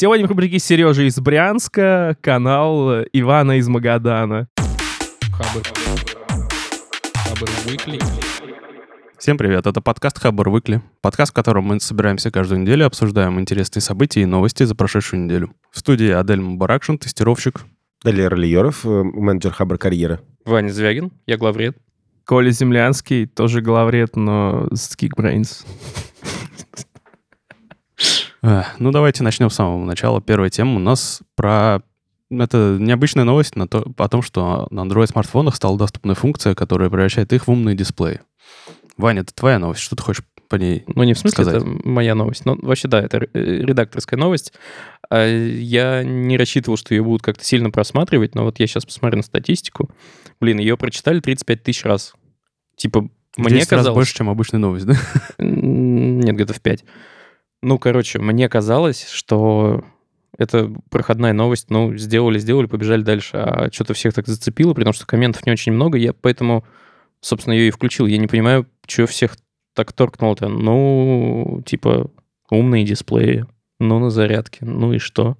[0.00, 4.46] Сегодня в рубрике Сережа из Брянска, канал Ивана из Магадана.
[5.32, 5.66] Хабр.
[7.16, 8.00] Хабр Weekly.
[9.18, 13.82] Всем привет, это подкаст Хабр Выкли, подкаст, в котором мы собираемся каждую неделю, обсуждаем интересные
[13.82, 15.50] события и новости за прошедшую неделю.
[15.72, 17.64] В студии Адель Мубаракшин, тестировщик.
[18.04, 20.20] Далее Ролиеров, э, менеджер Хабр Карьера.
[20.44, 21.76] Ваня Звягин, я главред.
[22.24, 25.64] Коля Землянский, тоже главред, но с Geekbrains.
[28.42, 30.20] А, Ну, давайте начнем с самого начала.
[30.20, 31.82] Первая тема у нас про...
[32.30, 37.32] Это необычная новость на то, о том, что на Android-смартфонах стала доступна функция, которая превращает
[37.32, 38.20] их в умные дисплеи.
[38.98, 41.62] Ваня, это твоя новость, что ты хочешь по ней Ну, не в смысле, сказать?
[41.62, 42.44] это моя новость.
[42.44, 44.52] Но вообще, да, это э, редакторская новость.
[45.10, 49.18] А Я не рассчитывал, что ее будут как-то сильно просматривать, но вот я сейчас посмотрю
[49.18, 49.90] на статистику.
[50.40, 52.14] Блин, ее прочитали 35 тысяч раз.
[52.76, 53.94] Типа, мне 10 раз казалось...
[53.94, 54.94] больше, чем обычная новость, да?
[55.38, 56.84] Нет, где-то в 5.
[57.62, 59.84] Ну, короче, мне казалось, что
[60.36, 61.70] это проходная новость.
[61.70, 63.36] Ну, сделали, сделали, побежали дальше.
[63.36, 65.98] А что-то всех так зацепило, потому что комментов не очень много.
[65.98, 66.64] Я поэтому,
[67.20, 68.06] собственно, ее и включил.
[68.06, 69.36] Я не понимаю, что всех
[69.74, 70.48] так торкнуло-то.
[70.48, 72.10] Ну, типа,
[72.50, 73.46] умные дисплеи.
[73.80, 74.64] Ну, на зарядке.
[74.64, 75.36] Ну и что?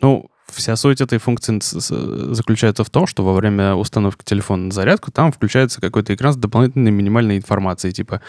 [0.00, 5.10] Ну, вся суть этой функции заключается в том, что во время установки телефона на зарядку
[5.10, 8.20] там включается какой-то экран с дополнительной минимальной информацией, типа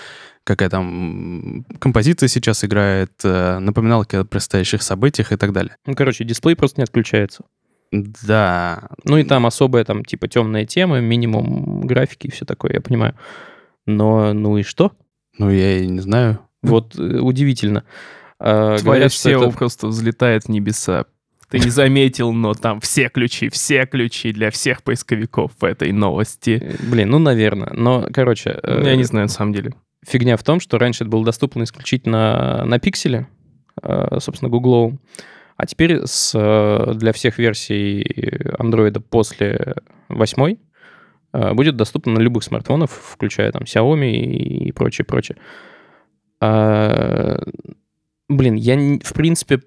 [0.43, 5.77] какая там композиция сейчас играет, э, напоминалки о предстоящих событиях и так далее.
[5.85, 7.43] Ну, короче, дисплей просто не отключается.
[7.91, 12.81] Да, Ну и там особая, там, типа, темная тема, минимум графики и все такое, я
[12.81, 13.15] понимаю.
[13.85, 14.91] Но, ну и что?
[15.37, 16.39] ну я и не знаю.
[16.61, 17.83] Вот э, удивительно.
[18.39, 21.05] А, Твоя говорят, SEO это- просто взлетает в небеса.
[21.49, 26.59] Ты не заметил, но там все ключи, все ключи для всех поисковиков в этой новости.
[26.61, 27.71] э, Блин, ну, наверное.
[27.73, 29.73] Но, короче, э, Я не знаю, на самом деле.
[30.07, 33.27] фигня в том, что раньше это было доступно исключительно на пикселе,
[33.81, 34.99] э, собственно, гугловом.
[35.55, 36.31] А теперь с,
[36.95, 38.01] для всех версий
[38.57, 39.75] Android после
[40.09, 40.55] 8
[41.33, 45.37] э, будет доступно на любых смартфонах, включая там Xiaomi и прочее, прочее.
[46.41, 47.39] А,
[48.29, 49.61] Блин, я, в принципе,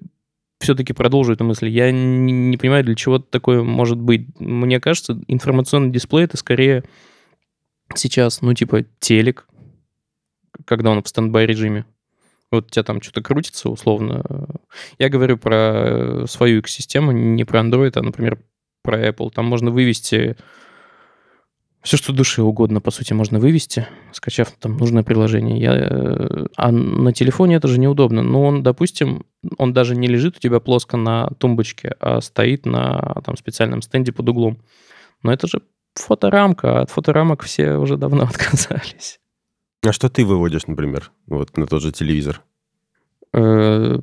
[0.59, 1.69] все-таки продолжу эту мысль.
[1.69, 4.27] Я не, понимаю, для чего такое может быть.
[4.39, 6.85] Мне кажется, информационный дисплей это скорее
[7.95, 9.47] сейчас, ну, типа, телек,
[10.65, 11.85] когда он в стендбай режиме.
[12.51, 14.49] Вот у тебя там что-то крутится, условно.
[14.99, 18.39] Я говорю про свою экосистему, не про Android, а, например,
[18.83, 19.31] про Apple.
[19.33, 20.37] Там можно вывести
[21.87, 25.61] все, что душе угодно, по сути, можно вывести, скачав там нужное приложение.
[25.61, 28.25] Я, э, а на телефоне это же неудобно.
[28.25, 29.25] Ну, он, допустим,
[29.57, 34.11] он даже не лежит у тебя плоско на тумбочке, а стоит на там, специальном стенде
[34.11, 34.59] под углом.
[35.23, 35.63] Но это же
[35.95, 39.21] фоторамка, а от фоторамок все уже давно отказались.
[39.85, 42.43] А что ты выводишь, например, вот на тот же телевизор?
[43.33, 44.01] Э,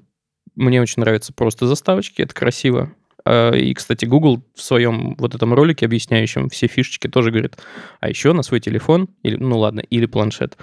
[0.56, 2.94] Мне очень нравятся просто заставочки, это красиво.
[3.26, 7.58] Э, И, кстати, Google в своем вот этом ролике, объясняющем все фишечки, тоже говорит,
[8.00, 10.58] а еще на свой телефон, или, ну ладно, или планшет,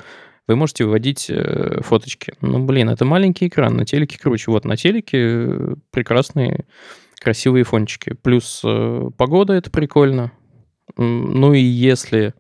[0.47, 2.35] вы можете выводить э, фоточки.
[2.41, 4.51] Ну, блин, это маленький экран, на телеке круче.
[4.51, 6.67] Вот на телеке э, прекрасные,
[7.21, 8.15] красивые фончики.
[8.15, 10.33] Плюс э, погода, это прикольно.
[10.97, 12.35] Ну и если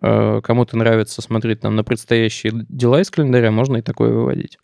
[0.00, 4.58] кому-то нравится смотреть там на предстоящие дела из календаря, можно и такое выводить.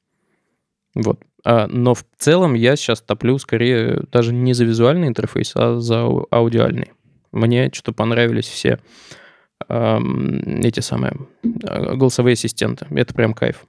[0.94, 1.20] Вот.
[1.44, 6.02] А, но в целом я сейчас топлю скорее даже не за визуальный интерфейс, а за
[6.02, 6.92] ау- аудиальный.
[7.32, 8.78] Мне что-то понравились все
[9.68, 11.14] эти самые
[11.64, 12.86] а, голосовые ассистенты.
[12.90, 13.64] Это прям кайф.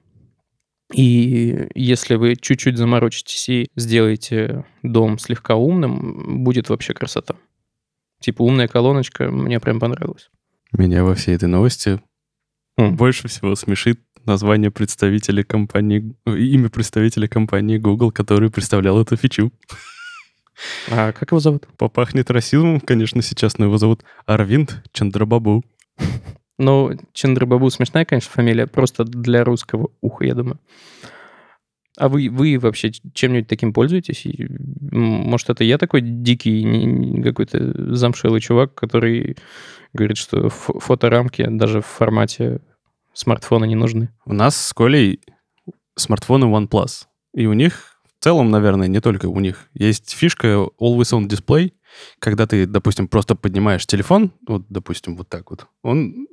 [0.92, 7.34] И если вы чуть-чуть заморочитесь и сделаете дом слегка умным, будет вообще красота.
[8.20, 10.30] Типа умная колоночка мне прям понравилась.
[10.72, 12.00] Меня во всей этой новости
[12.76, 12.96] М.
[12.96, 19.52] больше всего смешит название представителя компании, э, имя представителя компании Google, который представлял эту фичу.
[20.90, 21.68] А как его зовут?
[21.76, 25.64] Попахнет расизмом, конечно, сейчас, но его зовут Арвинд Чандрабабу.
[26.58, 30.58] Ну, Чандрабабу смешная, конечно, фамилия, просто для русского уха, я думаю.
[31.98, 34.26] А вы, вы вообще чем-нибудь таким пользуетесь?
[34.90, 39.36] Может, это я такой дикий, какой-то замшелый чувак, который
[39.92, 42.60] говорит, что фо- фоторамки даже в формате
[43.16, 44.10] смартфона не нужны.
[44.26, 45.20] У нас с Колей
[45.96, 47.06] смартфоны OnePlus.
[47.34, 50.48] И у них, в целом, наверное, не только у них, есть фишка
[50.80, 51.72] Always On Display,
[52.18, 56.28] когда ты, допустим, просто поднимаешь телефон, вот, допустим, вот так вот, он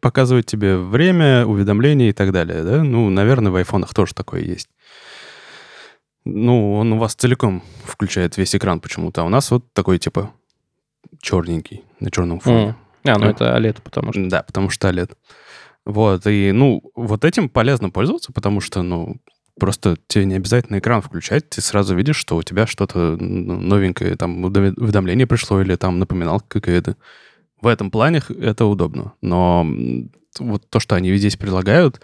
[0.00, 2.82] показывает тебе время, уведомления и так далее, да?
[2.82, 4.68] Ну, наверное, в айфонах тоже такое есть.
[6.24, 10.32] Ну, он у вас целиком включает весь экран почему-то, а у нас вот такой, типа,
[11.20, 12.74] черненький, на черном фоне.
[13.04, 13.30] А, ну М.
[13.30, 14.28] это OLED, потому что...
[14.28, 15.12] Да, потому что OLED.
[15.86, 19.18] Вот, и, ну, вот этим полезно пользоваться, потому что, ну,
[19.58, 24.44] просто тебе не обязательно экран включать, ты сразу видишь, что у тебя что-то новенькое, там
[24.44, 26.96] уведомление пришло или там напоминалка какая-то.
[27.62, 29.12] В этом плане это удобно.
[29.22, 29.64] Но
[30.40, 32.00] вот то, что они здесь предлагают,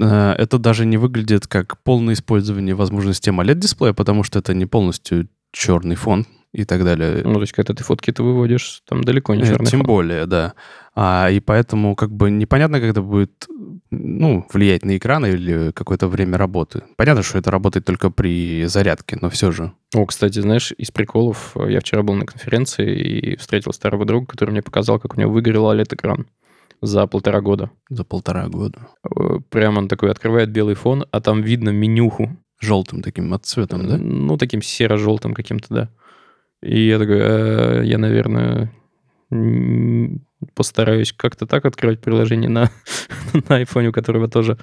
[0.00, 5.28] э, это даже не выглядит как полное использование возможностей AMOLED-дисплея, потому что это не полностью
[5.50, 7.22] черный фон и так далее.
[7.24, 9.86] Ну, то есть, когда ты фотки ты выводишь, там далеко не Э, черный Тем фон.
[9.86, 10.54] более, да.
[10.94, 13.46] А, и поэтому как бы непонятно, как это будет
[13.90, 16.82] ну, влиять на экран или какое-то время работы.
[16.96, 19.72] Понятно, что это работает только при зарядке, но все же.
[19.94, 24.26] О, кстати, знаешь, из приколов, э, я вчера был на конференции и встретил старого друга,
[24.26, 26.26] который мне показал, как у него выгорел OLED-экран
[26.80, 27.70] за полтора года.
[27.90, 28.88] За полтора года.
[29.04, 32.36] Э, Прям он такой открывает белый фон, а там видно менюху.
[32.60, 33.96] Желтым таким отцветом, да?
[33.98, 35.88] Ну, таким серо-желтым каким-то, да.
[36.62, 38.72] И я такой, «Э, я, наверное,
[40.54, 42.70] постараюсь как-то так открывать приложение на,
[43.48, 44.58] на айфоне, у которого тоже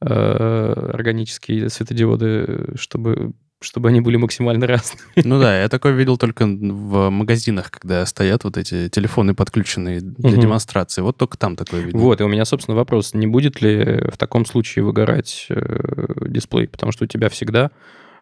[0.00, 5.00] э, органические светодиоды, чтобы, чтобы они были максимально разные.
[5.16, 10.32] Ну да, я такое видел только в магазинах, когда стоят вот эти телефоны подключенные для
[10.32, 10.40] Мгм.
[10.40, 11.02] демонстрации.
[11.02, 11.98] Вот только там такое видел.
[11.98, 16.68] Вот, и у меня, собственно, вопрос, не будет ли в таком случае выгорать э, дисплей?
[16.68, 17.70] Потому что у тебя всегда,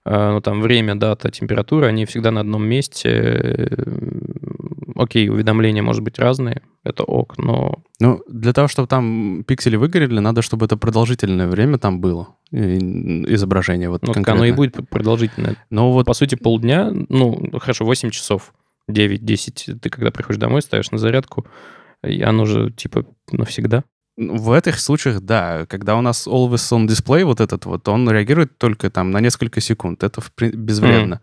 [0.08, 3.08] ну, там, время, дата, температура, они всегда на одном месте.
[3.10, 3.66] Э,
[4.96, 10.18] Окей, уведомления, может быть, разные, это ок, но Ну, для того, чтобы там пиксели выгорели,
[10.20, 12.28] надо, чтобы это продолжительное время там было.
[12.50, 14.40] Изображение вот ну, конкретно.
[14.40, 15.56] оно и будет продолжительное.
[15.68, 18.54] Но вот По сути, полдня, ну, хорошо, 8 часов,
[18.90, 21.46] 9-10, ты когда приходишь домой, ставишь на зарядку,
[22.02, 23.84] и оно же, типа, навсегда.
[24.16, 28.56] В этих случаях, да, когда у нас always on display вот этот вот, он реагирует
[28.56, 30.02] только там на несколько секунд.
[30.02, 31.20] Это безвредно.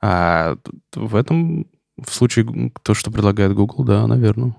[0.00, 4.54] А тут в этом, в случае то, что предлагает Google, да, наверное.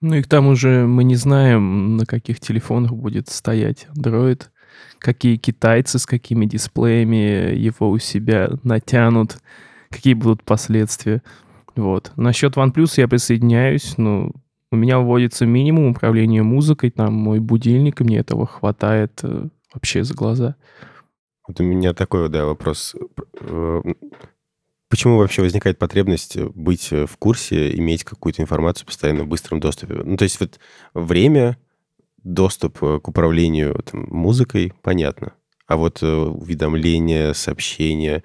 [0.00, 4.42] Ну и к тому же мы не знаем, на каких телефонах будет стоять Android,
[4.98, 9.38] какие китайцы с какими дисплеями его у себя натянут,
[9.90, 11.22] какие будут последствия.
[11.74, 12.12] Вот.
[12.16, 13.94] Насчет OnePlus я присоединяюсь.
[13.96, 14.32] Ну,
[14.70, 20.04] у меня вводится минимум управления музыкой, там мой будильник, и мне этого хватает э, вообще
[20.04, 20.56] за глаза.
[21.46, 22.94] Вот у меня такой, да, вопрос.
[23.40, 23.80] Э,
[24.90, 29.94] Почему вообще возникает потребность быть в курсе, иметь какую-то информацию постоянно в быстром доступе?
[29.94, 30.58] Ну, то есть вот
[30.94, 31.58] время,
[32.22, 35.32] доступ э, к управлению там, музыкой, понятно.
[35.66, 38.24] А вот э, уведомления, сообщения,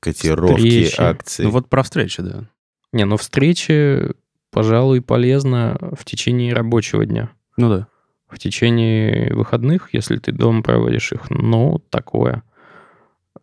[0.00, 1.00] котировки, Встречи.
[1.00, 1.42] акции.
[1.44, 2.48] Ну вот про встречи, да.
[2.92, 4.12] Не, ну встречи,
[4.54, 7.30] пожалуй, полезно в течение рабочего дня.
[7.56, 7.88] Ну да.
[8.28, 12.44] В течение выходных, если ты дома проводишь их, ну, такое.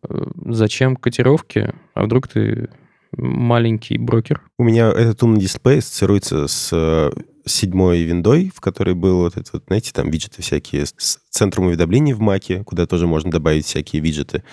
[0.07, 1.73] Э, Зачем котировки?
[1.93, 2.69] А вдруг ты
[3.11, 4.41] маленький брокер?
[4.57, 7.11] У меня этот умный дисплей ассоциируется с э,
[7.45, 12.13] седьмой виндой, в которой был вот этот, вот, знаете, там виджеты всякие, с центром уведомлений
[12.13, 14.43] в Маке, куда тоже можно добавить всякие виджеты.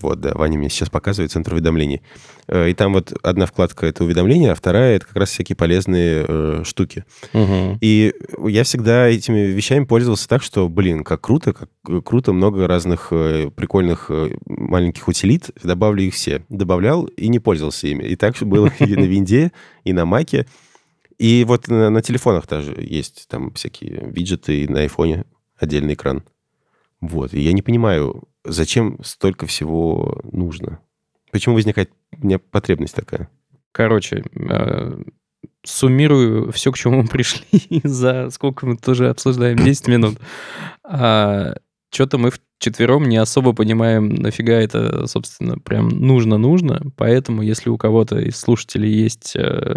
[0.00, 2.00] Вот, да, Ваня мне сейчас показывает центр уведомлений.
[2.48, 6.24] Э, И там вот одна вкладка— это уведомления, а вторая— это как раз всякие полезные
[6.26, 7.04] э, штуки.
[7.80, 8.14] И
[8.46, 13.08] я всегда этими вещами пользовался так, что, блин, как круто, как э, круто, много разных
[13.10, 16.44] э, прикольных э, маленьких утилит, добавлю их все.
[16.48, 18.04] Добавлял и не пользовался ими.
[18.04, 19.52] И так было и на винде,
[19.84, 20.46] и на маке.
[21.18, 25.24] И вот на, на телефонах тоже есть там всякие виджеты, и на айфоне
[25.58, 26.24] отдельный экран.
[27.02, 27.34] Вот.
[27.34, 30.78] И я не понимаю, зачем столько всего нужно?
[31.30, 33.28] Почему возникает у меня потребность такая?
[33.72, 35.02] Короче, э,
[35.64, 37.46] суммирую все, к чему мы пришли
[37.84, 40.18] за сколько мы тоже обсуждаем, 10 минут.
[40.84, 42.30] Что-то мы
[42.62, 46.80] вчетвером не особо понимаем, нафига это, собственно, прям нужно-нужно.
[46.96, 49.76] Поэтому, если у кого-то из слушателей есть э,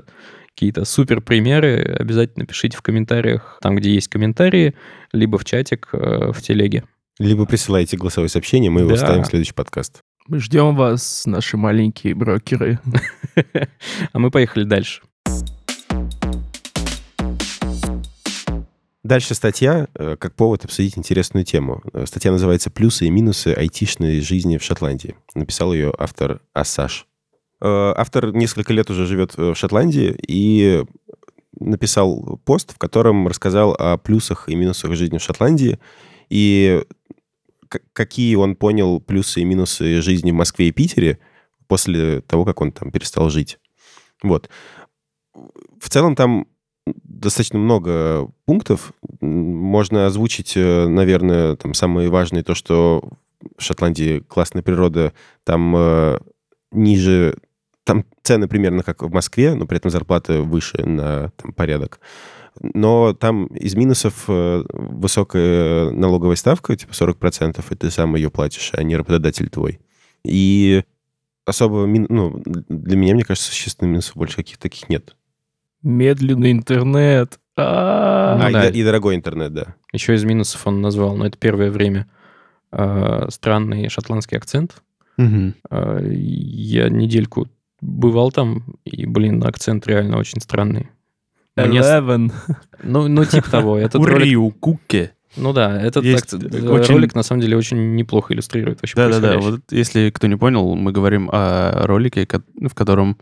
[0.50, 4.76] какие-то супер примеры, обязательно пишите в комментариях, там, где есть комментарии,
[5.12, 6.86] либо в чатик э, в телеге.
[7.20, 8.98] Либо присылайте голосовое сообщение, мы его Да.
[8.98, 10.02] ставим в следующий подкаст.
[10.28, 12.80] Мы ждем вас, наши маленькие брокеры.
[14.14, 15.02] А мы поехали дальше.
[19.04, 21.84] Дальше статья, э, как повод обсудить интересную тему.
[21.94, 25.16] Э, Статья называется «Плюсы и минусы айтишной жизни в Шотландии».
[25.36, 27.06] Написал ее автор Асаш.
[27.62, 30.84] Э, Автор несколько лет уже живет в Шотландии и
[31.60, 35.78] написал пост, в котором рассказал о плюсах и минусах жизни в Шотландии
[36.30, 36.84] и
[37.94, 41.20] какие он понял плюсы и минусы жизни в Москве и Питере
[41.68, 43.60] после того, как он там перестал жить.
[44.24, 44.50] Вот.
[45.34, 46.48] В целом там
[46.86, 48.94] достаточно много пунктов.
[49.22, 53.10] Можно озвучить, э, наверное, там самые важные, то, что
[53.58, 55.14] в Шотландии классная природа,
[55.44, 56.20] там э,
[56.72, 57.36] ниже
[57.84, 62.00] там цены примерно как в Москве, но при этом зарплаты выше на там, порядок.
[62.62, 68.72] Но там из минусов э, высокая налоговая ставка, типа 40%, и ты сам ее платишь,
[68.74, 69.80] а не работодатель твой.
[70.24, 70.84] И
[71.46, 75.16] особо, ну, для меня, мне кажется, существенных минусов больше каких-то таких нет.
[75.84, 77.40] Медленный интернет.
[77.58, 78.62] А, А, Ну и да.
[78.64, 79.76] до- и дорогой интернет, да.
[79.94, 82.08] Еще из минусов он назвал, но это первое время,
[82.72, 84.82] э, странный шотландский акцент.
[85.18, 85.54] Мгм.
[85.70, 87.48] Э, Я недельку
[87.82, 90.90] бывал там, и, блин, акцент реально очень странный.
[91.56, 92.32] Мне Eleven.
[92.84, 93.78] Ну, ну, типа того.
[93.78, 95.14] Этот ролик, Уриу, куке.
[95.38, 99.20] ну да, этот Есть акцент- очень- ролик на самом деле очень неплохо иллюстрирует вообще Да-да-да,
[99.30, 99.52] происходящее.
[99.52, 103.18] вот если кто не понял, мы говорим о ролике, в котором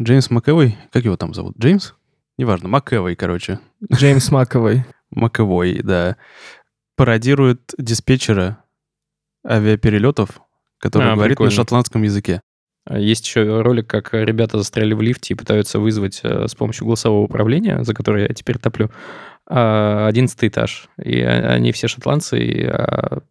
[0.00, 1.56] Джеймс МакЭвой, как его там зовут?
[1.58, 1.94] Джеймс?
[2.38, 3.58] Неважно, МакЭвой, короче.
[3.92, 4.84] Джеймс Маковой.
[5.10, 6.16] МакЭвой, да.
[6.96, 8.58] Пародирует диспетчера
[9.46, 10.40] авиаперелетов,
[10.78, 11.50] который А, говорит прикольно.
[11.50, 12.40] на шотландском языке.
[12.86, 16.86] А Есть еще ролик, как ребята застряли в лифте и пытаются вызвать э, с помощью
[16.86, 18.90] голосового управления, за которое я теперь топлю,
[19.44, 20.88] одиннадцатый этаж.
[21.02, 23.22] И а- они все шотландцы, и а,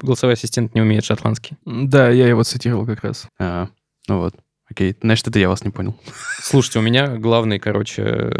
[0.00, 1.56] голосовой ассистент не умеет шотландский.
[1.64, 3.28] Да, я его цитировал как раз.
[3.38, 3.68] А,
[4.08, 4.34] ну вот.
[4.68, 5.98] Окей, значит, это я вас не понял.
[6.40, 8.32] Слушайте, у меня главный, короче,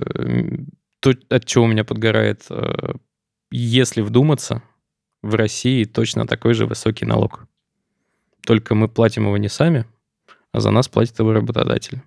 [1.01, 2.95] то, от чего у меня подгорает, э,
[3.51, 4.63] если вдуматься,
[5.23, 7.47] в России точно такой же высокий налог.
[8.45, 9.87] Только мы платим его не сами,
[10.57, 12.01] а за нас платит его работодатель.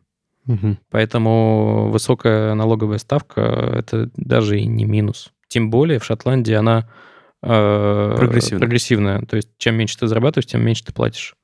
[0.90, 3.42] Поэтому высокая налоговая ставка–
[3.76, 5.32] это даже и не минус.
[5.48, 6.90] Тем более в Шотландии она
[7.44, 8.60] э, Прогрессивная.
[8.60, 9.22] прогрессивная.
[9.22, 11.36] То есть чем меньше ты зарабатываешь, тем меньше ты платишь.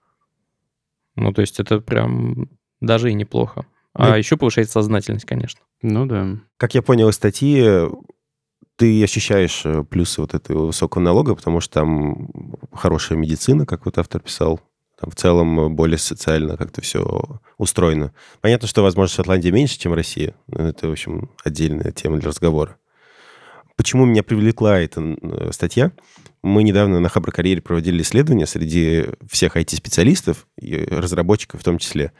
[1.16, 2.50] Ну, то есть это прям
[2.82, 3.68] даже и неплохо.
[3.94, 5.62] А Ну, еще повышает сознательность, конечно.
[5.84, 6.40] Ну да.
[6.58, 7.64] Как я понял из статьи,
[8.76, 12.30] ты ощущаешь э, плюсы вот этого высокого налога, потому что там
[12.74, 14.60] хорошая медицина, как вот автор писал.
[15.00, 18.14] Там в целом э, более социально как-то все устроено.
[18.42, 20.36] Понятно, что, возможно, Шотландия меньше, чем Россия.
[20.48, 22.78] но Это, в общем, отдельная тема для разговора.
[23.76, 25.92] Почему меня привлекла эта э, статья?
[26.42, 32.14] Мы недавно на Хабр Карьере проводили исследование среди всех IT-специалистов, и разработчиков в том числе.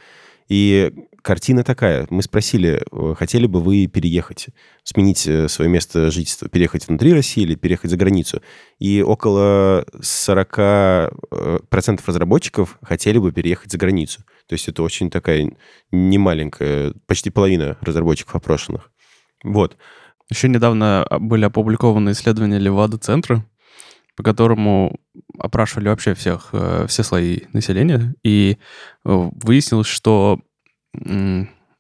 [0.48, 2.06] И картина такая.
[2.10, 4.50] Мы спросили, э, хотели бы вы переехать,
[4.84, 8.42] сменить э, свое место жительства, переехать внутри России или переехать за границу.
[8.78, 14.22] И около 40% разработчиков хотели бы переехать за границу.
[14.48, 15.52] То есть это очень такая
[15.92, 18.92] немаленькая, почти половина разработчиков опрошенных.
[19.44, 19.78] Вот.
[20.30, 23.44] Еще недавно а, были опубликованы исследования Левада-центра,
[24.16, 25.00] по которому
[25.38, 28.58] опрашивали вообще всех, э, все слои населения, и
[29.04, 30.40] э, выяснилось, что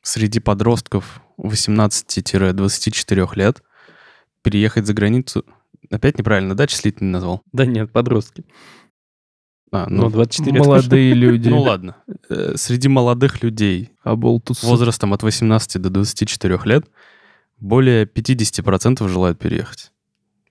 [0.01, 3.63] среди подростков 18-24 лет
[4.41, 5.45] переехать за границу...
[5.89, 7.41] Опять неправильно, да, числительный назвал?
[7.53, 8.43] Да нет, подростки.
[9.71, 11.49] А, Ну, ну, 24 Молодые люди.
[11.49, 11.95] ну ладно.
[12.29, 14.63] Э, Среди молодых людей Оболтус.
[14.63, 16.85] возрастом от 18 до 24 лет
[17.59, 19.91] более 50% желают переехать.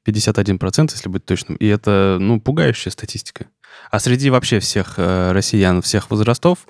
[0.07, 1.57] 51%, если быть точным.
[1.57, 3.47] И это, ну, пугающая статистика.
[3.91, 6.67] А среди вообще всех э, россиян всех возрастов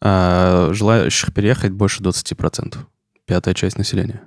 [0.00, 2.76] э, желающих переехать больше 20%.
[3.26, 4.22] Пятая часть населения.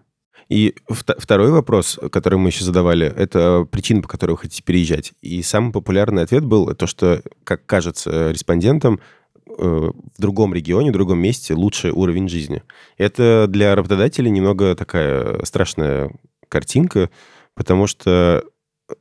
[0.49, 5.13] И вт- второй вопрос, который мы еще задавали, это причина, по которой вы хотите переезжать.
[5.21, 8.99] И самый популярный ответ был то, что, как кажется респондентам,
[9.47, 12.63] э, в другом регионе, в другом месте лучший уровень жизни.
[12.97, 16.11] Это для работодателей немного такая страшная
[16.49, 17.11] картинка,
[17.59, 18.45] потому что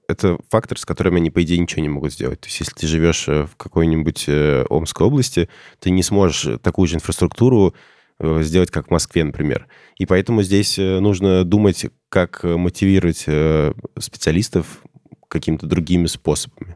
[0.09, 2.41] это фактор, с которым они, по идее, ничего не могут сделать.
[2.41, 5.49] То есть, если ты живешь э, в какой-нибудь э, Омской области,
[5.79, 7.77] ты не сможешь такую же инфраструктуру
[8.19, 9.69] э, сделать, как в Москве, например.
[9.97, 14.83] И поэтому здесь э, нужно думать, как э, мотивировать э, специалистов
[15.29, 16.75] какими-то другими способами.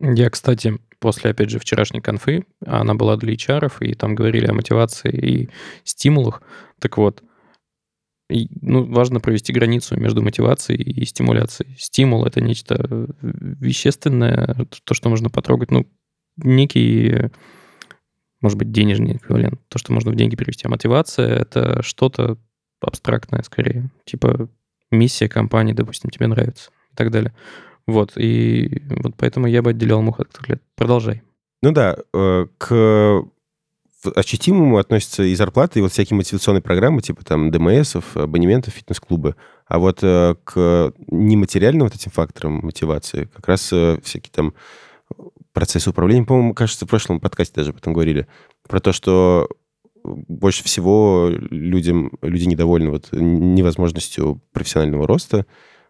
[0.00, 4.54] Я, кстати, после, опять же, вчерашней конфы, она была для HR, и там говорили о
[4.54, 5.50] мотивации и
[5.84, 6.40] стимулах.
[6.78, 7.22] Так вот,
[8.60, 11.76] ну, важно провести границу между мотивацией и стимуляцией.
[11.78, 15.86] Стимул— это нечто э, вещественное, то, что можно потрогать, ну,
[16.36, 17.30] некий,
[18.40, 20.66] может быть, денежный эквивалент, то, что можно в деньги перевести.
[20.66, 22.38] А мотивация— это что-то
[22.80, 24.48] абстрактное скорее, типа
[24.90, 27.32] миссия компании, допустим, тебе нравится и так далее.
[27.86, 30.62] Вот, и вот поэтому я бы отделял мух от котлет.
[30.76, 31.22] Продолжай.
[31.62, 33.24] Ну да, э, к
[34.14, 39.36] ощутимому относятся и зарплаты, и вот всякие мотивационные программы, типа там ДМСов, абонементов, фитнес-клубы.
[39.66, 44.54] А вот э, к нематериальным вот этим факторам мотивации как раз э, всякие там
[45.52, 48.26] процессы управления, по-моему, кажется, в прошлом подкасте даже об этом говорили,
[48.68, 49.48] про то, что
[50.04, 55.46] больше всего людям, люди недовольны вот невозможностью профессионального роста,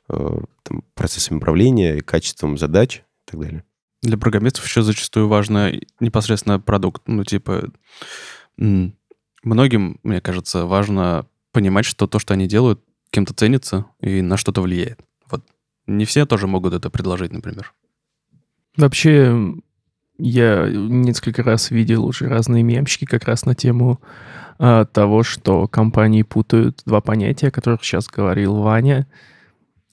[0.08, 3.64] э, там, процессами управления, качеством задач и так далее.
[4.02, 7.02] Для программистов еще зачастую важно непосредственно продукт.
[7.06, 7.70] Ну, типа,
[8.56, 12.80] многим, мне кажется, важно понимать, что то, что они делают,
[13.10, 15.00] кем-то ценится и на что-то влияет.
[15.30, 15.44] Вот.
[15.86, 17.72] Не все тоже могут это предложить, например.
[18.76, 19.54] Вообще,
[20.18, 24.00] я несколько раз видел уже разные мемчики как раз на тему
[24.58, 29.06] а, того, что компании путают два понятия, о которых сейчас говорил Ваня.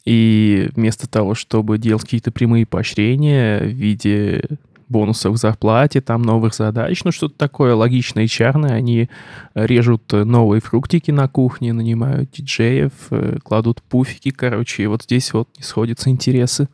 [0.09, 4.43] И вместо того, чтобы делать какие-то прямые поощрения в виде
[4.87, 9.07] бонусов к зарплате, там новых задач, ну что-то такое логичное и чарное, они
[9.53, 15.47] режут новые фруктики на кухне, нанимают диджеев, э, кладут пуфики, короче, и вот здесь вот
[15.59, 16.69] не сходятся интересы.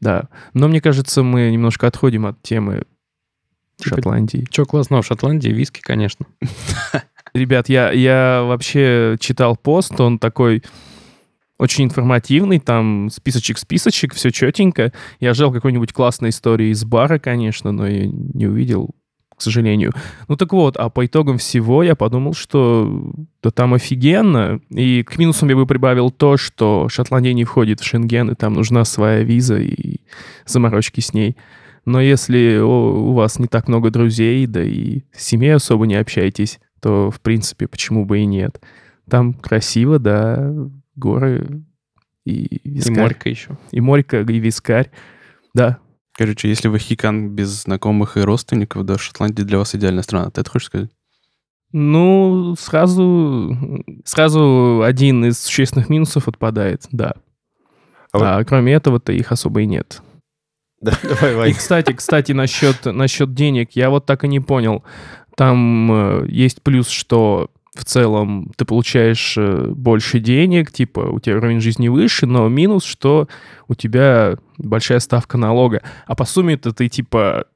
[0.00, 2.84] Да, но мне кажется, мы немножко отходим от темы
[3.76, 4.46] Типа- Шотландии.
[4.50, 5.48] Че классного в Шотландии?
[5.48, 6.26] Виски, конечно.
[7.34, 10.62] Ребят, я, я вообще читал пост, он такой
[11.58, 14.92] очень информативный, там списочек-списочек, все четенько.
[15.20, 18.90] Я ждал какой-нибудь классной истории из бара, конечно, но я не увидел,
[19.34, 19.92] к сожалению.
[20.28, 24.60] Ну так вот, а по итогам всего я подумал, что да там офигенно.
[24.70, 28.52] И к минусам я бы прибавил то, что Шотландия не входит в Шенген, и там
[28.54, 30.00] нужна своя виза и
[30.44, 31.36] заморочки с ней.
[31.86, 36.58] Но если у вас не так много друзей, да и с семьей особо не общаетесь,
[36.80, 38.60] то, в принципе, почему бы и нет.
[39.08, 40.52] Там красиво, да,
[40.96, 41.62] горы
[42.24, 42.96] и И вискарь.
[43.02, 43.56] морька еще.
[43.70, 44.90] И морька, и вискарь.
[45.54, 45.78] Да,
[46.18, 50.30] Короче, если вы хикан без знакомых и родственников, да, Шотландия для вас идеальная страна.
[50.30, 50.90] Ты это хочешь сказать?
[51.72, 53.54] ну, сразу,
[54.04, 57.14] сразу один из существенных минусов отпадает, да.
[58.12, 60.00] А вот- А кроме этого-то их особо и нет.
[60.80, 61.52] Да, давай, И, Вань.
[61.54, 64.84] кстати, кстати, насчет, насчет денег, я вот так и не понял.
[65.36, 71.36] Там э, есть плюс, что в целом ты получаешь э, больше денег, типа у тебя
[71.36, 73.28] уровень жизни выше, но минус, что
[73.68, 75.82] у тебя большая ставка налога.
[76.06, 77.46] А по сумме-то ты типа...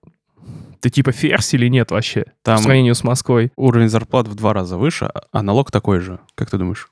[0.81, 2.25] Ты типа ферзь или нет вообще?
[2.43, 3.53] Там По сравнению с Москвой.
[3.57, 6.19] уровень зарплат в два раза выше, а- а налог такой же.
[6.35, 6.89] Как ты думаешь?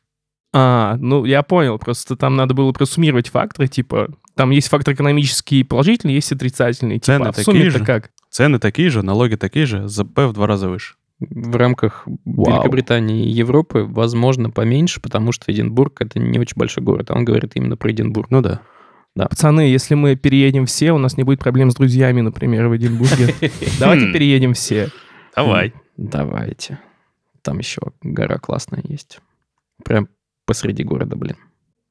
[0.52, 5.62] А, ну я понял, просто там надо было просуммировать факторы, типа, там есть фактор экономический
[5.64, 6.99] положительный, есть отрицательный.
[6.99, 7.85] Цены типа, а в такие же.
[7.85, 8.11] как?
[8.30, 10.94] Цены такие же, налоги такие же, ЗП в два раза выше.
[11.20, 12.52] В рамках Вау.
[12.52, 17.11] Великобритании и Европы, возможно, поменьше, потому что Эдинбург— это не очень большой город.
[17.11, 18.31] А он говорит именно про Эдинбург.
[18.31, 18.61] Ну да.
[19.14, 23.35] Пацаны, если мы переедем все, у нас не будет проблем с друзьями, например, в Эдинбурге.
[23.81, 24.90] Давайте переедем все.
[25.96, 26.78] Давайте.
[27.42, 29.20] Там еще гора классная есть.
[29.85, 30.09] Прям
[30.46, 31.37] посреди города, блин.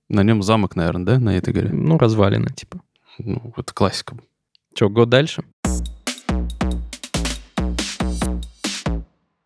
[0.07, 1.69] На нем замок, наверное, да, на этой горе?
[1.69, 2.79] Ну, развалина, типа.
[3.17, 4.17] Ну, это классика.
[4.73, 5.43] Че, год дальше?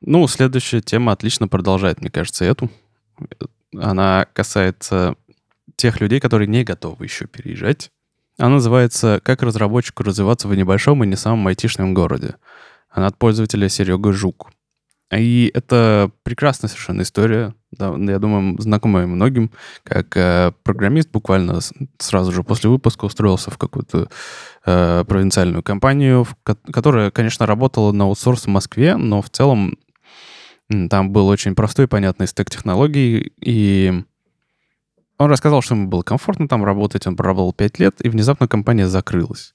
[0.02, 2.70] Ну, следующая тема отлично продолжает, мне кажется, эту.
[3.78, 5.16] Она касается
[5.76, 7.92] тех людей, которые не готовы еще переезжать.
[8.38, 12.36] Она называется «Как разработчику развиваться в небольшом и не самом айтишном городе».
[12.90, 14.52] Она от пользователя Серега Жук.
[15.14, 17.54] И это прекрасная совершенно история.
[17.72, 19.52] Да, я думаю, знакомая многим.
[19.84, 21.60] Как э, программист буквально
[22.00, 24.10] сразу же после выпуска устроился в какую-то
[24.66, 29.78] э, провинциальную компанию, в ко- которая, конечно, работала на аутсорс в Москве, но в целом
[30.90, 34.04] там был очень простой понятный стек технологий, и
[35.18, 38.88] он рассказал, что ему было комфортно там работать, он проработал 5 лет, и внезапно компания
[38.88, 39.54] закрылась.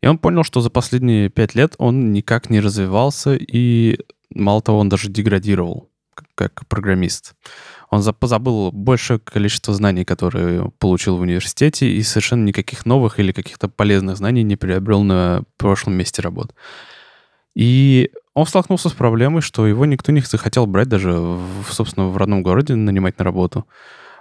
[0.00, 3.98] И он понял, что за последние 5 лет он никак не развивался, и
[4.34, 5.90] мало того, он даже деградировал
[6.34, 7.34] как программист.
[7.90, 13.32] Он за- позабыл большее количество знаний, которые получил в университете, и совершенно никаких новых или
[13.32, 16.54] каких-то полезных знаний не приобрел на прошлом месте работы.
[17.54, 22.16] И он столкнулся с проблемой, что его никто не захотел брать даже, в, собственно, в
[22.16, 23.66] родном городе, нанимать на работу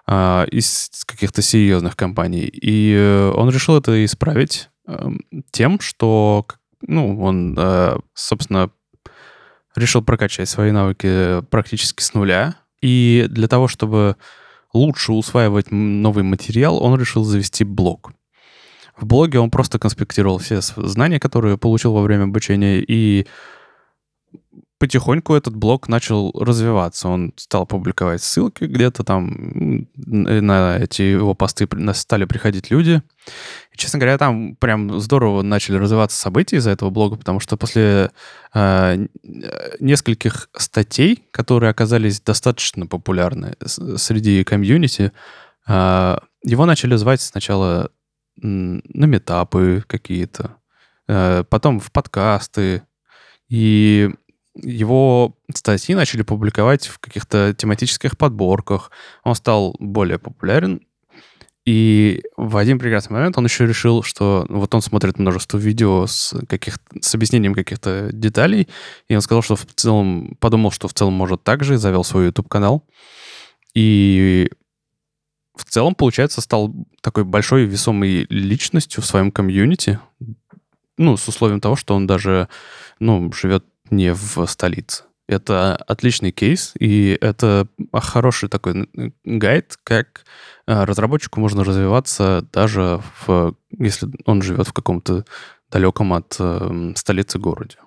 [0.05, 2.49] а, из каких-то серьезных компаний.
[2.51, 6.45] И э, он решил это исправить эм, тем, что,
[6.81, 8.69] ну, он, э, собственно,
[9.75, 12.55] решил прокачать свои навыки практически с нуля.
[12.81, 14.17] И для того, чтобы
[14.73, 18.11] лучше усваивать новый материал, он решил завести блог.
[18.97, 23.27] В блоге он просто конспектировал все знания, которые получил во время обучения, и
[24.81, 27.07] потихоньку этот блог начал развиваться.
[27.07, 33.03] Он стал публиковать ссылки где-то там, на эти его посты стали приходить люди.
[33.71, 38.09] И, честно говоря, там прям здорово начали развиваться события из-за этого блога, потому что после
[38.55, 45.11] э, э, нескольких статей, которые оказались достаточно популярны среди комьюнити,
[45.67, 47.91] э, его начали звать сначала
[48.41, 50.57] на метапы какие-то,
[51.07, 52.83] э, потом в подкасты,
[53.49, 54.09] и
[54.55, 58.91] его статьи начали публиковать в каких-то тематических подборках.
[59.23, 60.81] Он стал более популярен.
[61.63, 66.07] И в один прекрасный момент он еще решил, что ну, вот он смотрит множество видео
[66.07, 68.67] с, каких с объяснением каких-то деталей,
[69.07, 72.25] и он сказал, что в целом, подумал, что в целом может так же, завел свой
[72.25, 72.83] YouTube-канал.
[73.75, 74.49] И
[75.55, 79.99] в целом, получается, стал такой большой весомой личностью в своем комьюнити,
[80.97, 82.47] ну, с условием того, что он даже,
[82.99, 85.03] ну, живет не в столице.
[85.27, 88.89] Это отличный кейс, и это хороший такой
[89.23, 90.25] гайд, как
[90.65, 95.25] а, разработчику можно развиваться даже в, если он живет в каком-то
[95.71, 97.77] далеком от э, столицы городе.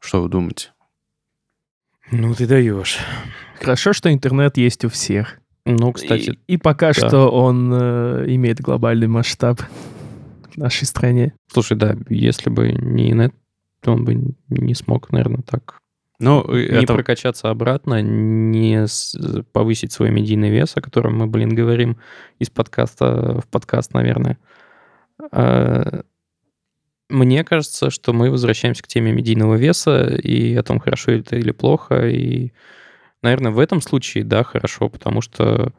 [0.00, 0.72] Что вы думаете?
[2.10, 2.98] Ну, ты даешь.
[3.60, 5.38] Хорошо, что интернет есть у всех.
[5.66, 6.38] Ну, кстати.
[6.46, 6.92] И, и пока да.
[6.92, 9.60] что он э, имеет глобальный масштаб
[10.52, 11.34] в нашей стране.
[11.50, 13.34] Слушай, да, если бы не нет,
[13.80, 15.80] то он бы не смог, наверное, так
[16.20, 16.94] ну, не это...
[16.94, 18.86] прокачаться обратно, не
[19.52, 21.98] повысить свой медийный вес, о котором мы, блин, говорим
[22.38, 24.38] из подкаста в подкаст, наверное.
[25.32, 26.02] А,
[27.08, 31.50] мне кажется, что мы возвращаемся к теме медийного веса и о том, хорошо это или
[31.50, 32.08] плохо.
[32.08, 32.52] И,
[33.24, 35.72] наверное, в этом случае, да, хорошо, потому что,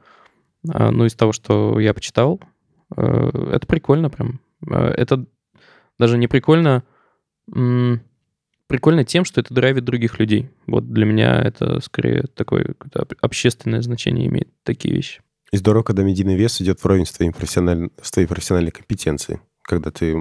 [0.67, 2.41] а, ну, из того, что я почитал,
[2.95, 4.41] а, это прикольно прям.
[4.67, 5.25] Это
[5.97, 6.83] даже не прикольно
[8.67, 10.49] прикольно тем, что это драйвит других людей.
[10.65, 12.73] Вот для меня это скорее такое
[13.21, 15.21] общественное значение имеет такие вещи.
[15.51, 17.89] И здорово, когда медийный вес идет вровень с, твоим профессиональ...
[18.01, 20.17] с твоей профессиональной компетенцией, когда ты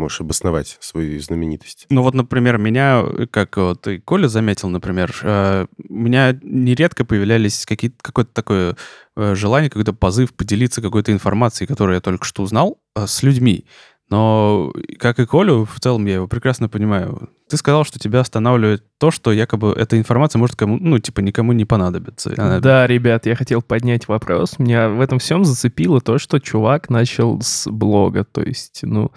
[0.00, 1.86] можешь обосновать свою знаменитость.
[1.90, 7.64] Ну вот, например, меня, как вот и Коля заметил, например, э, у меня нередко появлялись
[7.66, 8.76] какие-то, какое-то такое
[9.16, 13.64] э, желание, какой-то позыв поделиться какой-то информацией, которую я только что узнал, э, с людьми.
[14.10, 17.30] Но, как и Колю, в целом я его прекрасно понимаю.
[17.48, 21.52] Ты сказал, что тебя останавливает то, что якобы эта информация может кому, ну, типа, никому
[21.52, 22.34] не понадобиться.
[22.36, 22.58] Она...
[22.58, 24.58] Да, ребят, я хотел поднять вопрос.
[24.58, 28.24] Меня в этом всем зацепило то, что чувак начал с блога.
[28.24, 29.12] То есть, ну,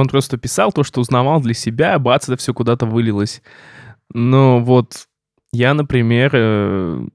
[0.00, 3.42] он просто писал то, что узнавал для себя, а бац, это все куда-то вылилось.
[4.12, 5.06] Но вот
[5.52, 7.06] я, например, э,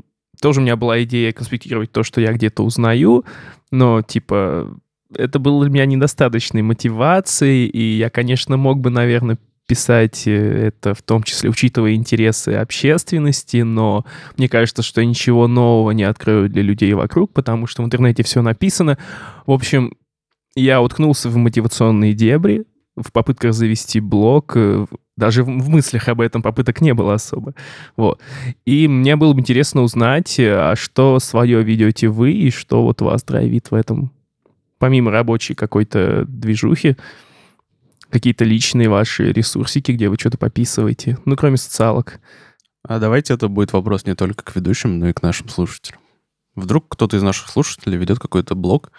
[0.42, 3.26] тоже у меня была идея конспектировать то, что я где-то узнаю,
[3.72, 4.76] но, типа,
[5.16, 10.94] это было для меня недостаточной мотивацией, и я, конечно, мог бы, наверное, писать э, это
[10.94, 14.06] в том числе, учитывая интересы общественности, но
[14.38, 18.42] мне кажется, что ничего нового не открою для людей вокруг, потому что в интернете все
[18.42, 18.98] написано.
[19.46, 19.96] В общем,
[20.56, 24.86] я уткнулся в мотивационные дебри, в попытках завести блог, э,
[25.18, 27.54] даже в мыслях об этом попыток не было особо.
[27.98, 28.20] Вот.
[28.66, 33.02] И мне было бы интересно узнать, э, а что свое ведете вы, и что вот
[33.02, 34.12] вас драйвит в этом
[34.84, 36.98] помимо рабочей какой-то движухи,
[38.10, 42.20] какие-то личные ваши ресурсики, где вы что-то пописываете, ну, кроме социалок.
[42.84, 46.02] А давайте это будет вопрос не только к ведущим, но и к нашим слушателям.
[46.56, 48.92] Вдруг кто-то из наших слушателей ведет какой-то блог.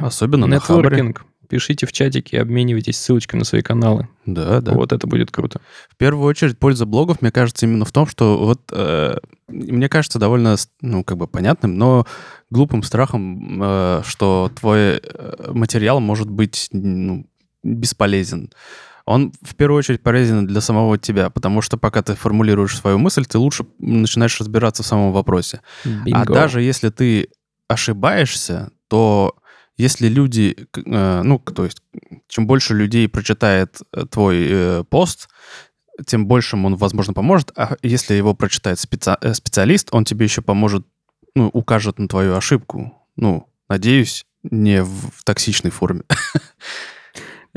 [0.00, 1.14] Да, особенно на Хабре.
[1.48, 4.08] Пишите в чатике, обменивайтесь ссылочками на свои каналы.
[4.24, 4.72] Да, да.
[4.72, 5.60] Вот это будет круто.
[5.88, 10.18] В первую очередь, польза блогов, мне кажется, именно в том, что вот э, мне кажется
[10.18, 12.06] довольно, ну, как бы понятным, но
[12.50, 17.26] глупым страхом, э, что твой э, материал может быть ну,
[17.62, 18.50] бесполезен.
[19.04, 23.24] Он в первую очередь полезен для самого тебя, потому что пока ты формулируешь свою мысль,
[23.24, 25.60] ты лучше начинаешь разбираться в самом вопросе.
[25.84, 26.20] Бинго.
[26.20, 27.28] А даже если ты
[27.68, 29.36] ошибаешься, то
[29.76, 31.82] если люди, э, ну, то есть,
[32.28, 35.28] чем больше людей прочитает э, твой э, пост,
[36.06, 37.52] тем большим он, возможно, поможет.
[37.56, 39.16] А если его прочитает специ...
[39.34, 40.86] специалист, он тебе еще поможет,
[41.34, 42.94] ну, укажет на твою ошибку.
[43.16, 46.02] Ну, надеюсь, не в токсичной форме.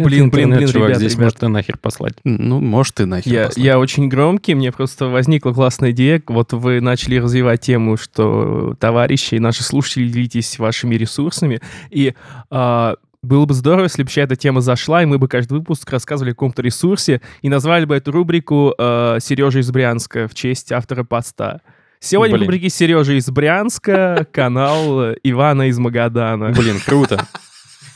[0.03, 1.23] Блин, блин, блин, чувак, ребят, здесь ребят.
[1.25, 2.13] может ты нахер послать.
[2.23, 3.63] Ну, может ты нахер я, послать.
[3.63, 6.21] Я очень громкий, мне просто возникла классная идея.
[6.27, 11.61] Вот вы начали развивать тему, что товарищи и наши слушатели делитесь вашими ресурсами.
[11.89, 12.13] И
[12.49, 16.31] а, было бы здорово, если бы эта тема зашла, и мы бы каждый выпуск рассказывали
[16.31, 21.03] о каком-то ресурсе и назвали бы эту рубрику э, «Сережа из Брянска» в честь автора
[21.03, 21.61] поста.
[21.99, 22.45] Сегодня Блин.
[22.45, 26.51] в рубрике «Сережа из Брянска», канал Ивана из Магадана.
[26.51, 27.27] Блин, круто.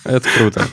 [0.03, 0.63] Это круто.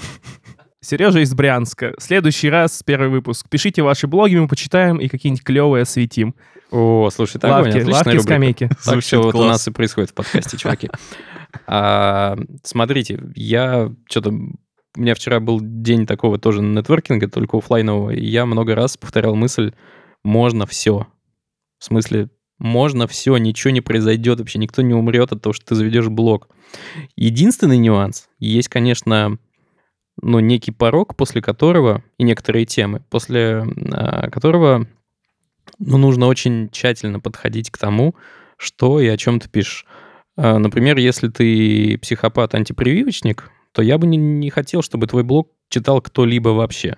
[0.83, 1.95] Сережа из Брянска.
[1.99, 3.47] Следующий раз, первый выпуск.
[3.51, 6.35] Пишите ваши блоги, мы почитаем и какие-нибудь клевые осветим.
[6.71, 8.23] О, слушай, так лавки, отличная лавки, рубрика.
[8.23, 8.71] скамейки.
[8.85, 10.89] Так все вот у нас и происходит в подкасте, чуваки.
[11.67, 14.31] А, смотрите, я что-то...
[14.31, 19.37] У меня вчера был день такого тоже нетворкинга, только офлайнового, и я много раз повторял
[19.37, 19.73] мысль
[20.25, 21.07] «можно все».
[21.79, 25.75] В смысле, можно все, ничего не произойдет, вообще никто не умрет от того, что ты
[25.75, 26.49] заведешь блог.
[27.17, 29.39] Единственный нюанс, есть, конечно,
[30.23, 34.87] ну, некий порог, после которого, и некоторые темы, после а, которого
[35.79, 38.15] ну, нужно очень тщательно подходить к тому,
[38.57, 39.87] что и о чем ты пишешь.
[40.37, 46.01] А, Например, если ты психопат-антипрививочник, то я бы не, не хотел, чтобы твой блог читал
[46.03, 46.97] кто-либо вообще.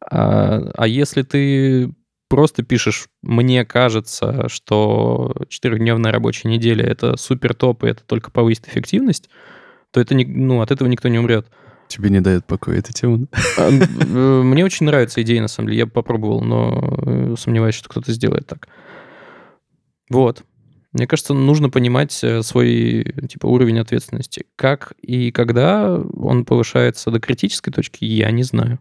[0.00, 1.92] А, а если ты
[2.28, 8.66] просто пишешь, мне кажется, что четырехдневная рабочая неделя это супер топ, и это только повысит
[8.68, 9.30] эффективность,
[9.92, 11.46] то это не, ну, от этого никто не умрет.
[11.94, 13.28] Тебе не дает покоя эта тема.
[13.56, 15.78] А, э, Мне очень нравится идея, на самом деле.
[15.78, 18.66] Я бы попробовал, но э, сомневаюсь, что кто-то сделает так.
[20.10, 20.42] Вот.
[20.92, 24.46] Мне кажется, нужно понимать э, свой типа уровень ответственности.
[24.56, 28.80] Как и когда он повышается до критической точки, я не знаю.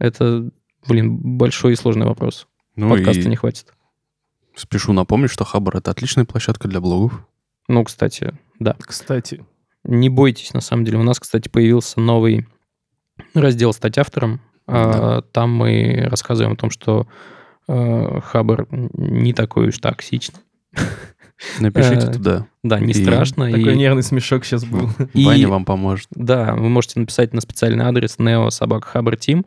[0.00, 0.50] Это,
[0.88, 2.48] блин, большой и сложный вопрос.
[2.74, 3.72] Ну Подкаста и не хватит.
[4.56, 7.24] спешу напомнить, что Хабр— это отличная площадка для блогов.
[7.68, 8.74] Ну, кстати, да.
[8.80, 9.46] Кстати,
[9.88, 10.98] Не бойтесь, на самом деле.
[10.98, 12.46] У нас, кстати, появился новый
[13.34, 14.40] раздел «Стать автором».
[14.66, 17.06] А, Там мы рассказываем о том, что
[17.66, 20.40] э, Хабр не такой уж токсичный.
[21.60, 22.46] Напишите Э, туда.
[22.62, 23.46] Да, не И страшно.
[23.50, 24.90] такой и- нервный смешок сейчас был.
[25.14, 26.08] И- Ваня вам поможет.
[26.10, 29.46] Да, вы можете написать на специальный адрес neo Team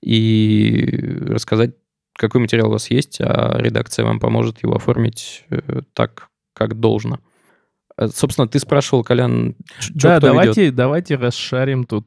[0.00, 1.72] и рассказать,
[2.16, 7.18] какой материал у вас есть, а редакция вам поможет его оформить э, так, как должно.
[7.98, 10.42] Э, Собственно, ты спрашивал, Колян, ч- чё Да, кто ведет?
[10.44, 12.06] давайте, давайте расшарим тут,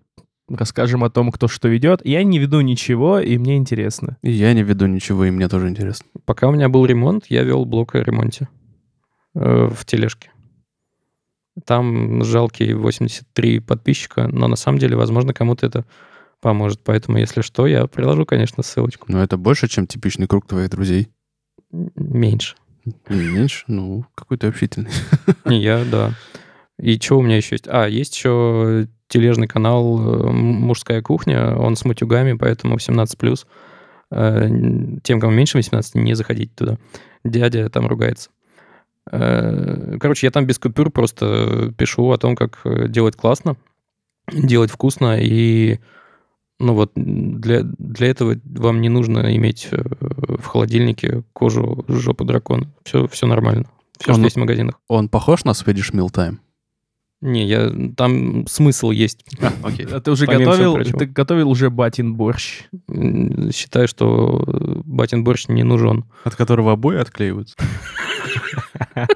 [0.50, 2.02] расскажем о том, кто что ведет.
[2.06, 4.18] Я не веду ничего, и мне интересно.
[4.22, 6.08] И я не веду ничего, и мне тоже интересно.
[6.26, 8.50] Пока у меня был ремонт, я вел блог о ремонте
[9.36, 10.32] э, в тележке.
[11.66, 15.86] Там жалкие 83 подписчика, но на самом деле, возможно, кому-то это
[16.40, 16.82] поможет.
[16.84, 19.12] Поэтому, если что, я приложу, конечно, ссылочку.
[19.12, 21.08] Но это больше, чем типичный круг твоих друзей.
[21.72, 22.56] Меньше.
[23.10, 23.64] Не меньше?
[23.68, 24.90] Ну, какой ты общительный.
[25.46, 26.14] Не я, да.
[26.80, 27.68] И что у меня еще есть?
[27.68, 31.56] А, есть еще тележный канал э, «М- «Мужская кухня».
[31.58, 33.46] Он с матюгами, поэтому 18+.
[34.12, 34.50] Э,
[35.04, 36.78] Тем, кому меньше 18, не заходите туда.
[37.24, 38.30] Дядя там ругается.
[39.12, 43.56] Э, Короче, я там без купюр просто пишу о том, как делать классно,
[44.32, 45.80] делать вкусно, и
[46.60, 49.82] ну вот для, для этого вам не нужно иметь э,
[50.38, 52.72] в холодильнике кожу жопы дракона.
[52.84, 53.66] Все, все нормально.
[54.00, 54.80] Все, Он- что есть в магазинах.
[54.88, 56.38] Он похож на Swedish Meal Time?
[57.20, 59.26] Не, я, там смысл есть.
[59.64, 59.88] Окей.
[59.92, 62.66] А ты уже Помимо готовил, ты готовил уже батин борщ.
[63.52, 64.44] Считаю, что
[64.86, 66.06] батин борщ не нужен.
[66.24, 67.56] От которого обои отклеиваются?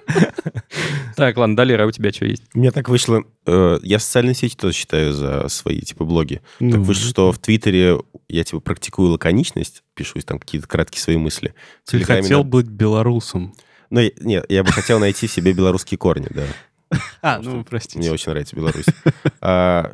[1.15, 2.43] Так, ладно, Далера, а у тебя что есть?
[2.53, 3.23] У меня так вышло...
[3.45, 6.35] э, я социальные сети тоже считаю за свои, типа, блоги.
[6.35, 11.17] Так Ну, вышло, что в Твиттере я, типа, практикую лаконичность, пишу там какие-то краткие свои
[11.17, 11.53] мысли.
[11.85, 13.53] Ты хотел быть белорусом.
[13.89, 16.43] Ну, я- нет, я бы хотел найти в себе белорусские корни, да.
[17.21, 17.99] А, Потому ну, простите.
[17.99, 18.85] Мне очень нравится Беларусь.
[19.43, 19.93] А,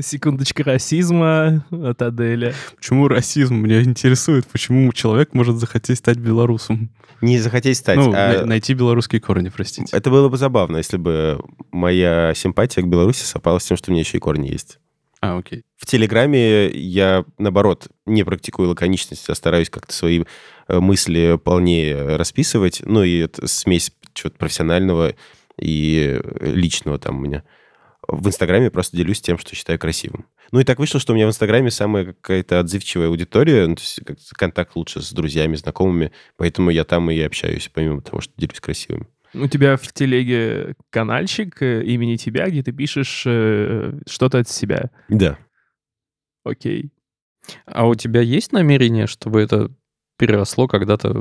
[0.00, 2.54] Секундочка расизма от Аделя.
[2.76, 3.56] Почему расизм?
[3.56, 6.90] Меня интересует, почему человек может захотеть стать белорусом.
[7.20, 9.96] Не захотеть стать, ну, а на- найти белорусские корни, простите.
[9.96, 11.40] это было бы забавно, если бы
[11.72, 14.78] моя симпатия к Беларуси совпала с тем, что у меня еще и корни есть.
[15.20, 15.64] А, окей.
[15.76, 20.22] В Телеграме я, наоборот, не практикую лаконичность, а стараюсь как-то свои
[20.68, 22.82] э, мысли полнее расписывать.
[22.84, 25.14] Ну, и это смесь чего-то профессионального
[25.60, 27.42] и э, личного там у меня.
[28.06, 30.24] В Инстаграме просто делюсь тем, что считаю красивым.
[30.52, 33.82] Ну и так вышло, что у меня в Инстаграме самая какая-то отзывчивая аудитория, ну, то
[33.82, 34.00] есть
[34.36, 39.08] контакт лучше с друзьями, знакомыми, поэтому я там и общаюсь, помимо того, что делюсь красивым.
[39.34, 44.90] У тебя в телеге каналчик э, имени тебя, где ты пишешь э, что-то от себя.
[45.10, 45.38] Да.
[46.44, 46.90] Окей.
[47.66, 49.70] А у тебя есть намерение, чтобы это
[50.16, 51.14] переросло когда-то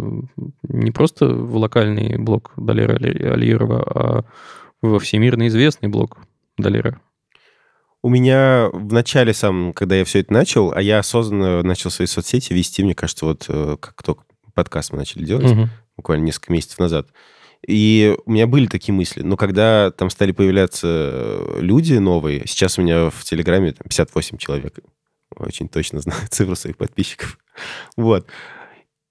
[0.63, 4.25] не просто в локальный блог Далера Али- Алиерова, а
[4.81, 6.17] во всемирно известный блог
[6.57, 7.01] Далера?
[8.03, 12.05] У меня в начале сам, когда я все это начал, а я осознанно начал свои
[12.07, 15.69] соцсети вести, мне кажется, вот э, как только подкаст мы начали делать, Мгм.
[15.97, 17.07] буквально несколько месяцев назад.
[17.67, 19.23] И у меня были такие мысли.
[19.23, 24.37] Но когда там стали появляться э, люди новые, сейчас у меня в Телеграме там 58
[24.37, 24.79] человек,
[25.35, 27.39] очень точно знаю цифру своих подписчиков.
[27.97, 28.27] Вот.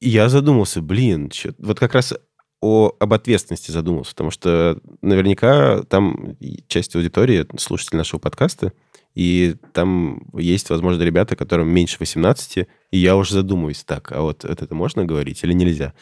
[0.01, 2.14] И я задумался, блин, чё- вот как раз
[2.61, 6.37] о, об ответственности задумался, потому что наверняка там
[6.69, 8.73] часть аудитории, это слушатели нашего подкаста,
[9.14, 12.59] и там есть, возможно, ребята, которым меньше 18,
[12.90, 15.95] и я уже задумываюсь, так, а вот это можно говорить или нельзя?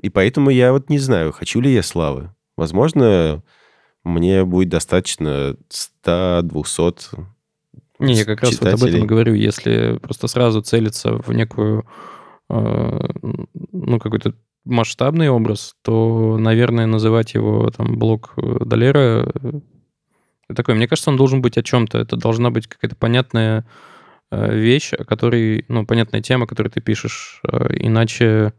[0.00, 2.34] И поэтому я вот не знаю, хочу ли я славы.
[2.56, 3.42] Возможно,
[4.04, 5.56] мне будет достаточно
[6.04, 7.24] 100-200
[7.98, 9.06] Не, я как раз вот об этом читателей.
[9.06, 9.34] говорю.
[9.34, 11.86] Если просто сразу целиться в некую,
[12.48, 12.98] э,
[13.72, 14.34] ну, какой-то
[14.66, 19.32] масштабный образ, то, наверное, называть его там блок э, Долера
[20.48, 20.74] э, такой.
[20.74, 21.98] Мне кажется, он должен быть о чем-то.
[21.98, 23.64] Это должна быть какая-то понятная
[24.30, 27.40] э, вещь, о которой, ну, понятная тема, о которой ты пишешь.
[27.70, 28.52] Иначе,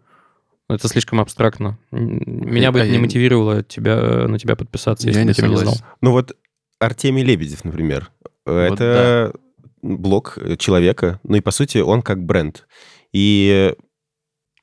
[0.70, 1.78] Это слишком абстрактно.
[1.92, 5.34] Меня бы А это не я- мотивировало тебя, на тебя подписаться, если Я бы не
[5.36, 5.74] тебя не знал.
[5.76, 5.86] согласен.
[6.02, 6.36] Ну вот
[6.80, 8.12] Артемий Лебедев, например,
[8.46, 9.34] Вот это
[9.82, 12.68] блог человека, ну и по сути он как бренд.
[13.14, 13.74] И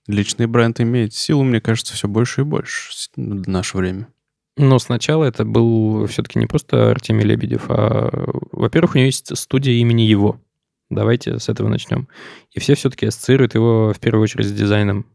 [0.07, 4.09] Личный бренд имеет силу, мне кажется, все больше и больше с- в наше время.
[4.57, 8.11] Но сначала это был все-таки не просто Артемий Лебедев, а,
[8.53, 10.40] во-первых, у него есть студия имени его.
[10.90, 12.07] Давайте с этого начнем.
[12.53, 15.07] И все все-таки ассоциируют его в первую очередь с дизайном.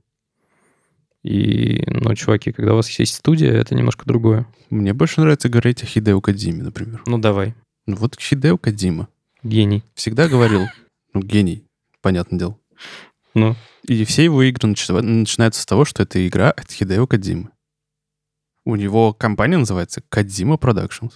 [1.24, 4.48] И, ну, чуваки, когда у вас есть студия, это немножко другое.
[4.70, 7.04] Мне больше нравится говорить о Хидео Кадиме, например.
[7.06, 7.56] Ну, давай.
[7.86, 9.08] Ну вот Хидео Кадима
[9.44, 9.84] Гений.
[9.96, 10.68] всегда говорил,
[11.14, 11.64] ну, гений,
[12.02, 12.58] понятное дело.
[13.36, 13.56] Ну,
[13.88, 17.50] И все его игры начи- начинаются с того, что это игра от Хидео Кадимы.
[18.66, 21.14] У него компания называется Кадима Productions.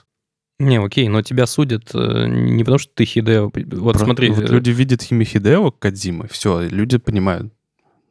[0.60, 3.52] не, окей, но тебя судят э, не потому, что ты Хидео.
[3.54, 7.52] Вот Про- смотри, Вот люди видят имя Хидео Кадимы, все, люди понимают.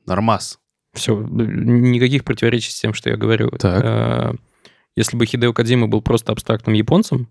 [0.06, 0.58] Нормас.
[0.94, 3.50] все, никаких противоречий с тем, что я говорю.
[3.50, 3.82] Так.
[3.84, 4.32] Э,
[4.96, 7.28] Если бы Хидео Кадзима был просто абстрактным японцем,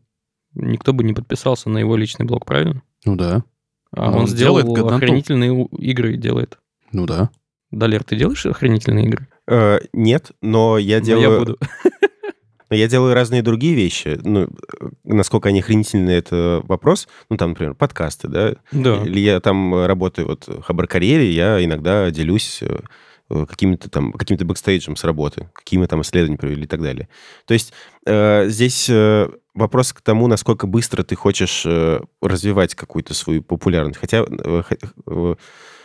[0.55, 2.81] никто бы не подписался на его личный блог, правильно?
[3.05, 3.43] Ну да,
[3.95, 4.95] он, он сделал делает годноту.
[4.95, 6.57] охренительные игры, делает.
[6.91, 7.29] ну да.
[7.71, 9.27] Далер, ты делаешь охренительные игры?
[9.47, 11.31] э, нет, но я Ну, делаю...
[11.33, 11.57] Я буду.
[12.69, 14.17] Но я делаю разные другие вещи.
[14.23, 17.09] Ну, э, насколько они охренительные, это вопрос.
[17.29, 18.53] Ну, там, например, подкасты, да?
[18.71, 19.03] Да.
[19.03, 22.79] Или я там работаю вот в Хабар-карьере, я иногда делюсь э,
[23.29, 27.09] э, какими-то там, каким-то бэкстейджем с работы, какие мы там исследования провели и так далее.
[27.45, 27.73] То есть
[28.05, 33.99] э, здесь э, вопрос к тому, насколько быстро ты хочешь э, развивать какую-то свою популярность.
[33.99, 34.63] Хотя, э,
[35.07, 35.35] э,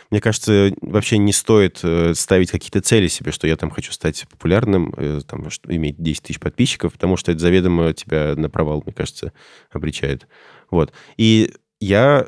[0.09, 4.93] мне кажется, вообще не стоит ставить какие-то цели себе, что я там хочу стать популярным,
[5.27, 9.33] там, иметь 10 тысяч подписчиков, потому что это заведомо тебя на провал, мне кажется,
[9.69, 10.25] обречает.
[10.71, 10.93] Вот.
[11.17, 12.27] И я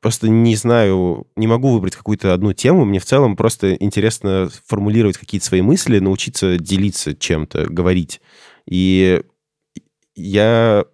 [0.00, 2.84] просто не знаю, не могу выбрать какую-то одну тему.
[2.84, 8.20] Мне в целом просто интересно формулировать какие-то свои мысли, научиться делиться чем-то, говорить.
[8.68, 9.22] И
[10.16, 10.84] я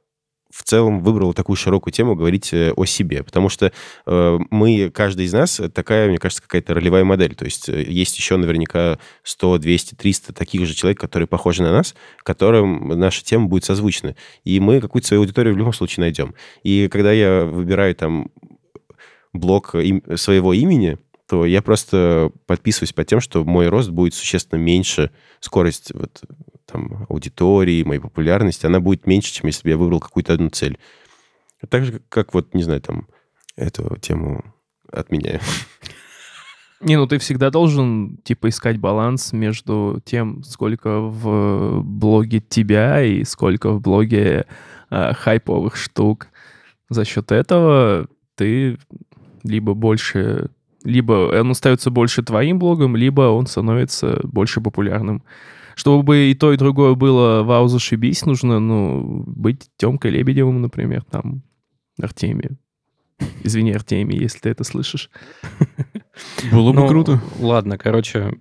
[0.52, 3.72] в целом выбрал такую широкую тему говорить э, о себе, потому что
[4.06, 7.34] э, мы, каждый из нас, это такая, мне кажется, какая-то ролевая модель.
[7.34, 11.72] То есть э, есть еще наверняка 100, 200, 300 таких же человек, которые похожи на
[11.72, 14.14] нас, которым наша тема будет созвучна.
[14.44, 16.34] И мы какую-то свою аудиторию в любом случае найдем.
[16.62, 18.30] И когда я выбираю там
[19.32, 24.58] блок им- своего имени, то я просто подписываюсь под тем, что мой рост будет существенно
[24.58, 26.20] меньше, скорость вот,
[26.72, 30.78] там, аудитории, моей популярности, она будет меньше, чем если бы я выбрал какую-то одну цель.
[31.68, 33.06] Так же, как вот, не знаю, там,
[33.56, 34.44] эту тему
[34.90, 35.40] отменяю.
[36.80, 43.22] Не, ну ты всегда должен, типа, искать баланс между тем, сколько в блоге тебя и
[43.22, 44.46] сколько в блоге
[44.90, 46.26] а, хайповых штук.
[46.90, 48.78] За счет этого ты
[49.44, 50.50] либо больше...
[50.82, 55.22] Либо он остается больше твоим блогом, либо он становится больше популярным.
[55.74, 61.42] Чтобы и то, и другое было вау, зашибись, нужно, ну, быть Темкой Лебедевым, например, там,
[62.00, 62.58] Артемием.
[63.44, 65.10] Извини, Артемий, если ты это слышишь.
[66.50, 67.20] Было бы Ну, круто.
[67.38, 68.34] Ладно, короче,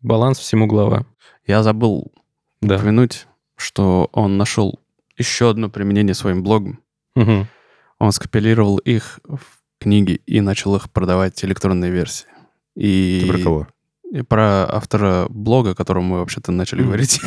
[0.00, 1.06] баланс всему глава.
[1.46, 2.12] Я забыл
[2.60, 2.76] Да.
[2.76, 4.80] упомянуть, что он нашел
[5.16, 6.80] еще одно применение своим блогом.
[7.14, 12.26] Он скопилировал их в книги и начал их продавать электронные версии.
[12.74, 13.68] И Ты про кого?
[14.12, 17.18] И про автора блога, о котором мы вообще-то начали говорить.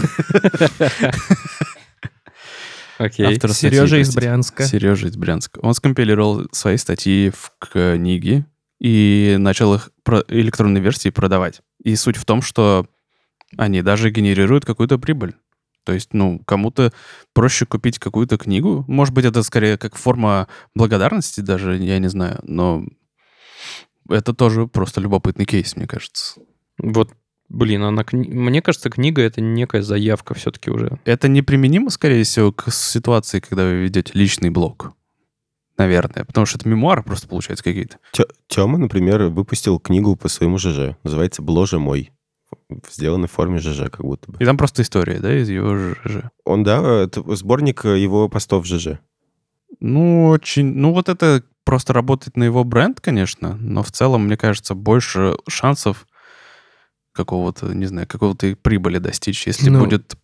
[3.00, 3.26] Окей.
[3.26, 4.14] Автор Сережа из.
[4.14, 4.66] Брянска.
[4.66, 5.60] Сережа из Брянска.
[5.62, 8.46] Он скомпилировал свои статьи в книги
[8.80, 11.62] и начал их про электронные версии продавать.
[11.84, 12.88] И суть в том, что
[13.58, 15.34] они даже генерируют какую-то прибыль.
[15.86, 16.94] То есть, ну, кому-то
[17.34, 18.86] проще купить какую-то книгу.
[18.88, 22.40] Может быть, это скорее как форма благодарности даже, я не знаю.
[22.44, 22.86] Но
[24.08, 26.40] это тоже просто любопытный кейс, мне кажется.
[26.78, 27.12] Вот,
[27.50, 31.00] блин, она, мне кажется, книга— это некая заявка все-таки уже.
[31.06, 34.94] Это неприменимо, скорее всего, к ситуации, когда вы ведете личный блог.
[35.78, 36.24] Наверное.
[36.24, 37.98] Потому что это мемуары просто получаются какие-то.
[38.48, 40.96] Тема, например, выпустил книгу по своему ЖЖ.
[41.04, 42.12] Называется «Боже мой».
[42.90, 44.38] Сделанный в форме ЖЖ, как будто бы.
[44.40, 46.30] И там просто история, да, из его ЖЖ.
[46.46, 49.00] Он, да, это сборник его постов ЖЖ.
[49.82, 50.68] Ну, очень...
[50.68, 55.36] Ну, вот это просто работает на его бренд, конечно, но в целом, мне кажется, больше
[55.50, 56.08] шансов
[57.16, 59.80] какого-то, не знаю, какого-то прибыли достичь, если Ну.
[59.80, 60.16] будет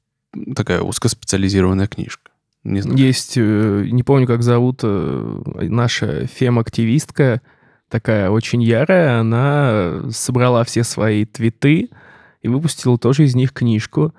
[0.56, 2.32] такая узкоспециализированная книжка.
[2.64, 2.98] Не знаю.
[2.98, 7.42] Есть, э, не помню, как зовут э, наша фем-активистка,
[7.90, 11.90] такая очень ярая, она собрала все свои твиты
[12.42, 14.14] и выпустила тоже из них книжку.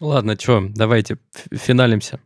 [0.00, 1.18] Ладно, что, давайте
[1.52, 2.20] финалимся.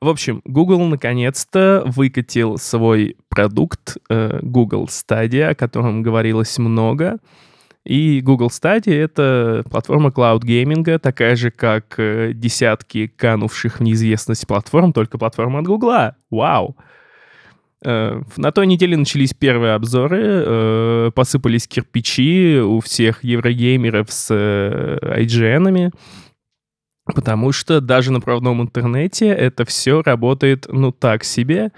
[0.00, 7.18] В общем, Google наконец-то выкатил свой продукт э, Google Stadia, о котором говорилось много.
[7.84, 14.92] И Google Stadia— это платформа клауд-гейминга, такая же, как э, десятки канувших в неизвестность платформ,
[14.92, 16.14] только платформа от Гугла.
[16.30, 16.76] Вау!
[17.84, 25.90] Э, на той неделе начались первые обзоры, посыпались кирпичи у всех еврогеймеров с IGN-ами,
[27.14, 31.72] потому что даже на правном интернете это все работает, ну, так себе.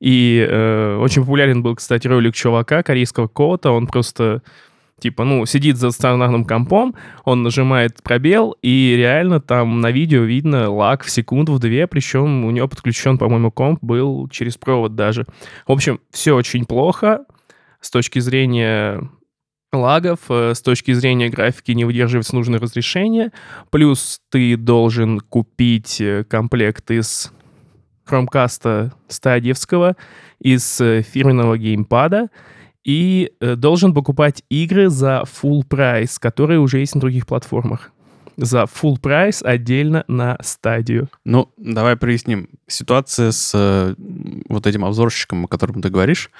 [0.00, 4.42] И э, очень популярен был, кстати, ролик чувака, корейского кота, он просто
[4.98, 10.70] Типа, ну, сидит за стационарным компом, он нажимает пробел, и реально там на видео видно
[10.70, 15.26] лаг в секунду, в две, причем у него подключен, по-моему, комп был через провод даже.
[15.66, 17.26] В общем, все очень плохо
[17.82, 19.06] с точки зрения
[19.72, 23.32] лагов, э, с точки зрения графики не выдерживается нужное разрешение,
[23.70, 27.32] плюс ты должен купить э, комплект из
[28.08, 29.96] Chromecast стадиевского,
[30.40, 32.28] из э, фирменного геймпада,
[32.84, 37.90] и должен покупать игры за full прайс, которые уже есть на других платформах.
[38.36, 41.08] За full прайс отдельно на стадию.
[41.24, 42.48] Ну, давай проясним.
[42.68, 43.96] Ситуация с
[44.48, 46.30] вот этим обзорщиком, о котором ты говоришь,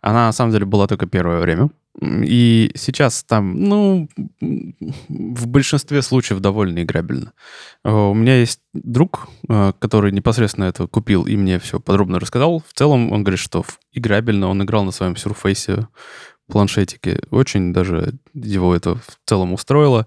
[0.00, 1.70] она на самом деле была только первое время.
[2.02, 7.32] И сейчас там, ну, в большинстве случаев довольно играбельно.
[7.84, 12.62] Э, у меня есть друг, э, который непосредственно это купил и мне все подробно рассказал.
[12.68, 14.48] В целом он говорит, что играбельно.
[14.48, 15.86] Он играл на своем Surface
[16.48, 17.20] планшетике.
[17.30, 20.06] Очень даже его это в целом устроило.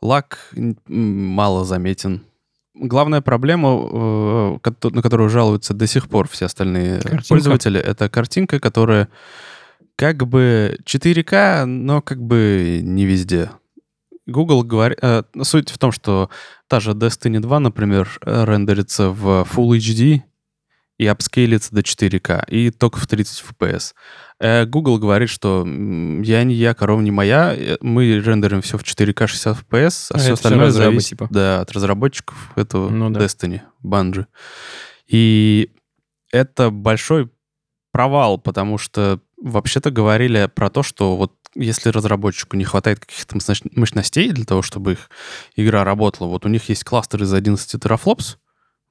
[0.00, 0.52] Лак
[0.86, 2.22] мало заметен.
[2.74, 4.58] Главная проблема, э,
[4.92, 7.28] на которую жалуются до сих пор все остальные картинка.
[7.28, 9.08] пользователи, это картинка, которая
[9.98, 13.50] как бы 4К, но как бы не везде.
[14.26, 14.98] Google говорит...
[15.02, 16.30] Э, суть в том, что
[16.68, 20.22] та же Destiny 2, например, рендерится в Full HD
[20.98, 23.94] и апскейлится до 4К, и только в 30 FPS.
[24.38, 28.84] Э, Google говорит, что я не я, корова не моя, э, мы рендерим все в
[28.84, 31.26] 4К 60 FPS, а, а все остальное все зависит типа.
[31.28, 33.18] да, от разработчиков этого ну, да.
[33.18, 34.26] Destiny, Bungie.
[35.08, 35.72] И
[36.30, 37.30] это большой
[37.90, 43.38] провал, потому что вообще-то говорили про то, что вот если разработчику не хватает каких-то
[43.74, 45.10] мощностей для того, чтобы их
[45.56, 48.38] игра работала, вот у них есть кластер из 11 терафлопс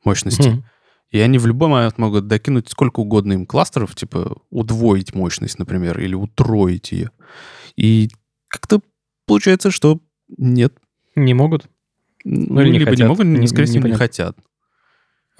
[0.03, 0.63] мощности, mm-hmm.
[1.11, 5.99] и они в любой момент могут докинуть сколько угодно им кластеров, типа удвоить мощность, например,
[5.99, 7.11] или утроить ее.
[7.75, 8.09] И
[8.47, 8.81] как-то
[9.25, 9.99] получается, что
[10.37, 10.73] нет.
[11.15, 11.69] Не могут?
[12.23, 14.37] Ну, или либо не, не могут, не, скорее всего, не, не хотят.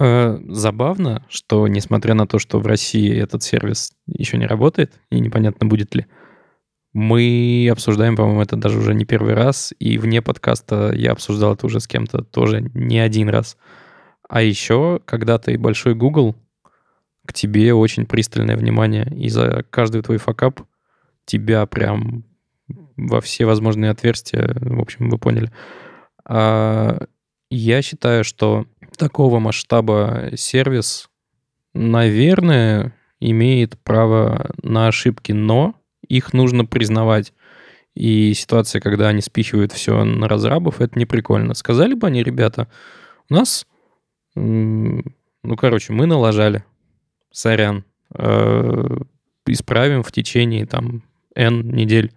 [0.00, 5.18] Э, забавно, что несмотря на то, что в России этот сервис еще не работает, и
[5.18, 6.06] непонятно будет ли,
[6.92, 11.66] мы обсуждаем, по-моему, это даже уже не первый раз, и вне подкаста я обсуждал это
[11.66, 13.56] уже с кем-то тоже не один раз.
[14.28, 16.36] А еще, когда ты большой Google,
[17.26, 20.62] к тебе очень пристальное внимание, и за каждый твой факап
[21.24, 22.24] тебя прям
[22.96, 25.52] во все возможные отверстия, в общем, вы поняли.
[26.24, 27.06] А
[27.50, 28.66] я считаю, что
[28.98, 31.08] такого масштаба сервис,
[31.72, 35.74] наверное, имеет право на ошибки, но
[36.06, 37.32] их нужно признавать.
[37.94, 41.54] И ситуация, когда они спихивают все на разрабов, это не прикольно.
[41.54, 42.68] Сказали бы они, ребята,
[43.28, 43.66] у нас,
[44.34, 45.02] ну,
[45.56, 46.64] короче, мы налажали,
[47.32, 47.84] сорян,
[48.14, 48.98] э,
[49.46, 51.02] исправим в течение там
[51.34, 52.12] N недель.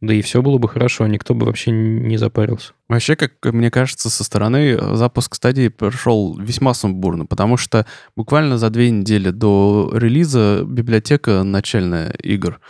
[0.00, 2.72] Да и все было бы хорошо, никто бы вообще не запарился.
[2.88, 7.84] Вообще, как мне кажется, со стороны э, запуск стадии прошел весьма сумбурно, потому что
[8.14, 12.60] буквально за две недели до релиза библиотека начальная игр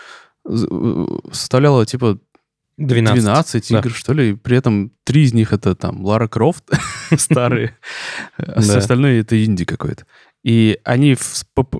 [0.48, 2.18] э, составляла типа
[2.78, 3.90] 12, 12 игр, да.
[3.90, 6.64] что ли, и при этом три из них это там Лара Крофт
[7.18, 7.76] старые,
[8.38, 10.06] а все остальное это инди какой-то.
[10.44, 11.14] И они,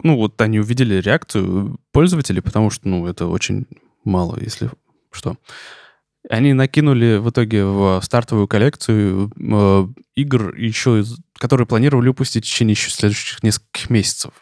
[0.03, 3.66] ну вот они увидели реакцию пользователей, потому что, ну, это очень
[4.05, 4.68] мало, если
[5.11, 5.37] что
[6.29, 11.05] они накинули в итоге в стартовую коллекцию э, игр еще,
[11.39, 14.33] которые планировали выпустить в течение еще следующих нескольких месяцев.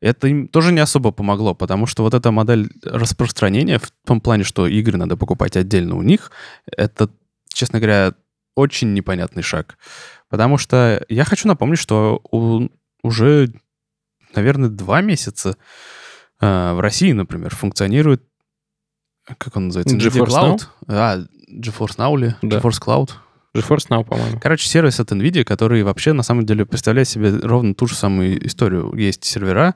[0.00, 4.44] Это им тоже не особо помогло, потому что вот эта модель распространения в том плане,
[4.44, 6.30] что игры надо покупать отдельно у них,
[6.66, 7.10] это,
[7.52, 8.14] честно говоря,
[8.54, 9.76] очень непонятный шаг.
[10.28, 12.68] Потому что я хочу напомнить, что у,
[13.02, 13.52] уже,
[14.34, 15.56] наверное, два месяца
[16.40, 18.22] э, в России, например, функционирует
[19.38, 19.96] как он называется?
[19.96, 20.58] GeForce Cloud?
[20.58, 20.66] Now?
[20.88, 21.18] А,
[21.50, 22.34] GeForce Now ли?
[22.42, 22.58] Да.
[22.58, 23.10] GeForce Cloud?
[23.56, 24.38] GeForce Now, по-моему.
[24.40, 28.46] Короче, сервис от NVIDIA, который вообще на самом деле представляет себе ровно ту же самую
[28.46, 28.94] историю.
[28.94, 29.74] Есть сервера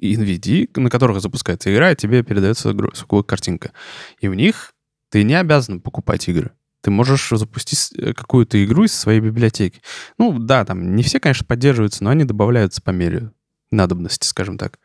[0.00, 3.72] NVIDIA, на которых запускается игра, и тебе передается звуковая картинка.
[4.20, 4.72] И в них
[5.10, 6.52] ты не обязан покупать игры.
[6.80, 9.82] Ты можешь запустить э, какую-то игру из своей библиотеки.
[10.16, 13.32] Ну, да, там не все, конечно, поддерживаются, но они добавляются по мере
[13.72, 14.78] надобности, скажем так.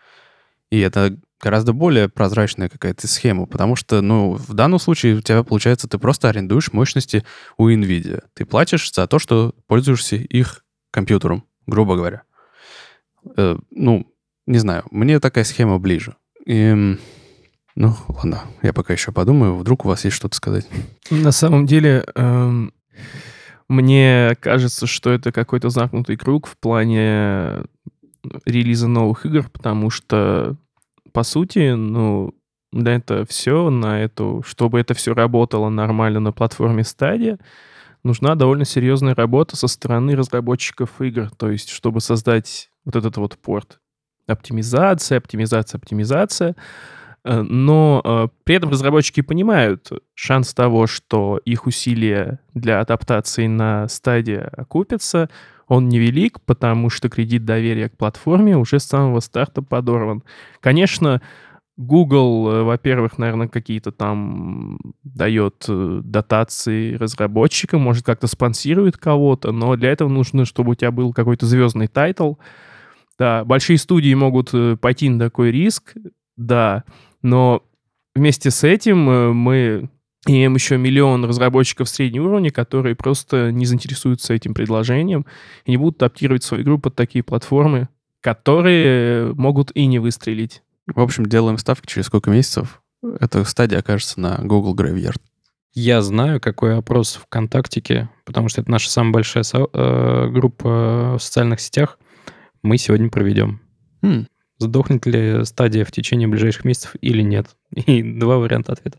[0.72, 5.44] И это гораздо более прозрачная какая-то схема, потому что, ну, в данном случае у тебя,
[5.44, 7.26] получается, ты просто арендуешь мощности
[7.58, 8.24] у NVIDIA.
[8.34, 12.24] Ты платишь за то, что пользуешься их компьютером, грубо говоря.
[13.36, 14.08] Э, ну,
[14.48, 16.16] не знаю, мне такая схема ближе.
[16.46, 16.98] И,
[17.76, 20.66] ну, ладно, я пока еще подумаю, вдруг у вас есть что-то сказать.
[21.10, 22.74] На самом деле, эм,
[23.68, 27.64] мне кажется, что это какой-то замкнутый круг в плане
[28.46, 30.56] релиза новых игр, потому что,
[31.14, 32.34] по сути, ну,
[32.74, 37.40] да, это все на эту, чтобы это все работало нормально на платформе Stadia,
[38.04, 43.38] нужна довольно серьезная работа со стороны разработчиков игр, то есть чтобы создать вот этот вот
[43.38, 43.80] порт.
[44.28, 46.56] Оптимизация, оптимизация, оптимизация.
[47.24, 53.88] Э, но э, при этом разработчики понимают шанс того, что их усилия для адаптации на
[53.88, 55.30] Stadia окупятся,
[55.68, 60.24] он невелик, потому что кредит доверия к платформе уже с самого старта подорван.
[60.60, 61.22] Конечно,
[61.78, 69.92] Google, э, во-первых, наверное, какие-то там дает дотации разработчикам, может, как-то спонсирует кого-то, но для
[69.92, 72.36] этого нужно, чтобы у тебя был какой-то звездный тайтл.
[73.18, 74.52] Да, большие студии могут
[74.82, 75.96] пойти на такой риск,
[76.36, 76.84] да,
[77.22, 77.64] но
[78.16, 79.90] вместе с этим э, мы
[80.26, 85.26] имеем еще миллион разработчиков среднего уровня, которые просто не заинтересуются этим предложением
[85.66, 87.90] и не будут адаптировать свою игру под такие платформы,
[88.22, 90.64] которые могут и не выстрелить.
[90.88, 92.82] В общем, делаем ставки через сколько месяцев
[93.20, 95.20] эта стадия окажется на Google Graveyard.
[95.74, 101.24] Я знаю, какой опрос ВКонтактике, потому что это наша самая большая со- э, группа в
[101.24, 101.98] социальных сетях.
[102.62, 103.60] Мы сегодня проведем.
[104.02, 104.28] Хм
[104.60, 107.48] сдохнет ли стадия в течение ближайших месяцев или нет.
[107.76, 108.98] И два варианта ответа.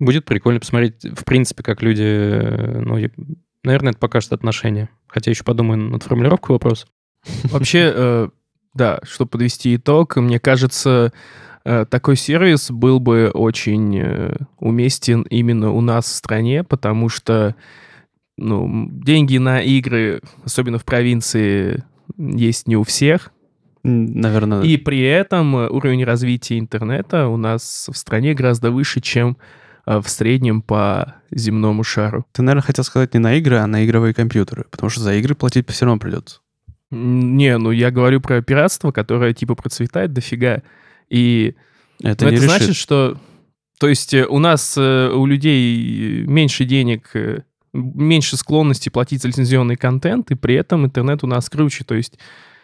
[0.00, 2.82] Будет прикольно посмотреть, в принципе, как люди...
[2.82, 2.98] Ну,
[3.62, 4.88] наверное, это покажет отношения.
[5.06, 6.86] Хотя еще подумаю над формулировкой вопроса.
[7.44, 8.28] Вообще, э,
[8.74, 11.12] да, чтобы подвести итог, мне кажется,
[11.64, 17.54] э, такой сервис был бы очень э, уместен именно у нас в стране, потому что
[18.36, 21.84] ну, деньги на игры, особенно в провинции,
[22.18, 23.32] есть не у всех.
[23.84, 24.62] Наверное.
[24.62, 29.63] И при этом э, уровень развития интернета у нас в стране гораздо выше, чем э,
[29.86, 32.26] в среднем по земному шару.
[32.32, 35.34] Ты, наверное, хотел сказать не на игры, а на игровые компьютеры, потому что за игры
[35.34, 36.40] платить все равно придется.
[36.90, 40.62] Не, ну я говорю про пиратство, которое типа процветает дофига.
[41.10, 41.54] И
[42.02, 42.58] это, ну, не это решит.
[42.58, 43.18] значит, что...
[43.80, 47.10] То есть э, у нас, у людей меньше денег,
[47.72, 51.84] меньше склонности платить за лицензионный контент, и при этом интернет у нас круче.
[51.84, 52.18] То есть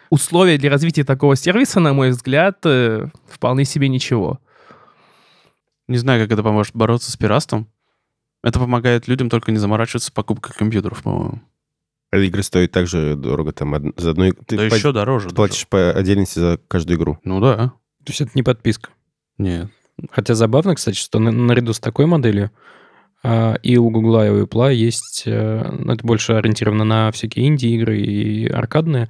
[0.09, 4.39] условия для развития такого сервиса, на мой взгляд, э, вполне себе ничего.
[5.91, 7.67] Не знаю, как это поможет бороться с пиратством.
[8.43, 11.41] Это помогает людям только не заморачиваться с покупкой компьютеров, по-моему.
[12.11, 14.31] А игры стоят так же дорого, там, за одну...
[14.31, 14.75] Ты да по...
[14.75, 15.29] еще дороже.
[15.31, 15.91] Платишь даже.
[15.93, 17.19] по отдельности за каждую игру.
[17.25, 17.73] Ну да.
[18.05, 18.91] То есть это не подписка?
[19.37, 19.69] Нет.
[20.11, 22.51] Хотя забавно, кстати, что наряду с такой моделью
[23.21, 25.23] а, и у Гугла, и у Apple есть...
[25.25, 29.09] Э, ну, это больше ориентировано на всякие инди-игры и аркадные а,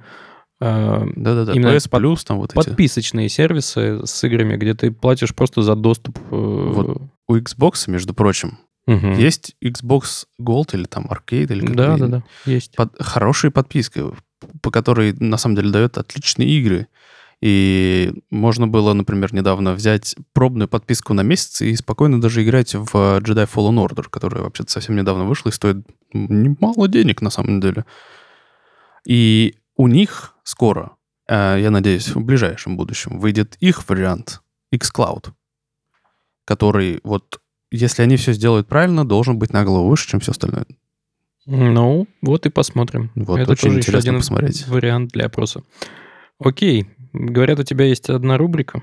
[0.62, 3.32] Да-да-да, именно PS Plus, там вот подписочные эти.
[3.32, 6.18] сервисы с играми, где ты платишь просто за доступ.
[6.30, 9.08] Э, вот у Xbox, между прочим, угу.
[9.12, 12.76] есть Xbox Gold или там Arcade или да, да, да, есть.
[12.76, 14.12] Под, хорошая подписка,
[14.60, 16.86] по которой на самом деле дает отличные игры.
[17.40, 22.94] И можно было, например, недавно взять пробную подписку на месяц и спокойно даже играть в
[22.94, 25.78] Jedi Fallen Order, которая вообще-то совсем недавно вышла и стоит
[26.12, 27.84] немало денег на самом деле.
[29.04, 30.96] И у них скоро,
[31.28, 34.42] э, я надеюсь, в ближайшем будущем выйдет их вариант
[34.74, 35.32] xCloud,
[36.44, 37.40] который вот,
[37.70, 40.66] если они все сделают правильно, должен быть на голову выше, чем все остальное.
[41.46, 43.10] Ну, вот и посмотрим.
[43.14, 44.68] Вот Это очень тоже интересно еще один посмотреть.
[44.68, 45.62] вариант для опроса.
[46.38, 46.88] Окей.
[47.12, 48.80] Говорят, у тебя есть одна рубрика.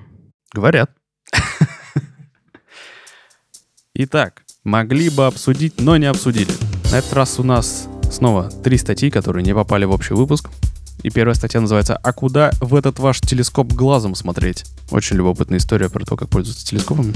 [0.53, 0.91] Говорят.
[3.93, 6.51] Итак, могли бы обсудить, но не обсудили.
[6.91, 10.49] На этот раз у нас снова три статьи, которые не попали в общий выпуск.
[11.03, 15.89] И первая статья называется «А куда в этот ваш телескоп глазом смотреть?» Очень любопытная история
[15.89, 17.13] про то, как пользоваться телескопами.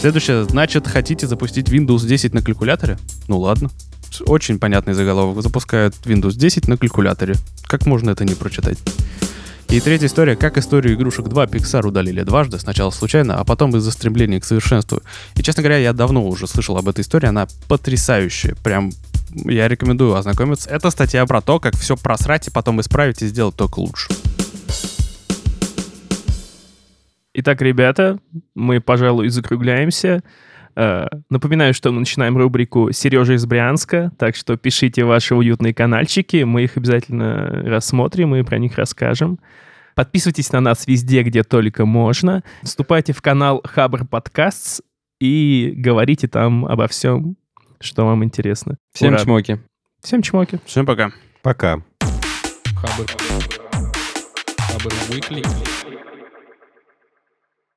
[0.00, 0.44] Следующее.
[0.44, 2.98] Значит, хотите запустить Windows 10 на калькуляторе?
[3.28, 3.70] Ну ладно.
[4.26, 5.42] Очень понятный заголовок.
[5.42, 7.34] Запускают Windows 10 на калькуляторе.
[7.64, 8.78] Как можно это не прочитать?
[9.68, 13.90] И третья история, как историю игрушек 2 Pixar удалили дважды, сначала случайно, а потом из-за
[13.90, 15.02] стремления к совершенству.
[15.34, 18.92] И, честно говоря, я давно уже слышал об этой истории, она потрясающая, прям
[19.44, 20.70] я рекомендую ознакомиться.
[20.70, 24.08] Это статья про то, как все просрать и потом исправить и сделать только лучше.
[27.34, 28.18] Итак, ребята,
[28.54, 30.22] мы, пожалуй, закругляемся.
[30.74, 36.44] Э, напоминаю, что мы начинаем рубрику «Сережа из Брянска», так что пишите ваши уютные каналчики,
[36.44, 39.38] мы их обязательно рассмотрим и про них расскажем.
[39.94, 42.42] Подписывайтесь на нас везде, где только можно.
[42.62, 44.82] Вступайте в канал Хабр Подкастс
[45.20, 47.36] и говорите там обо всем,
[47.80, 48.76] что вам интересно.
[48.92, 49.22] Всем Ура.
[49.24, 49.60] чмоки.
[50.02, 50.60] Всем чмоки.
[50.64, 51.10] Всем пока.
[51.42, 51.82] Пока.
[52.76, 53.06] Хабр.
[54.58, 55.44] Хабр Weekly.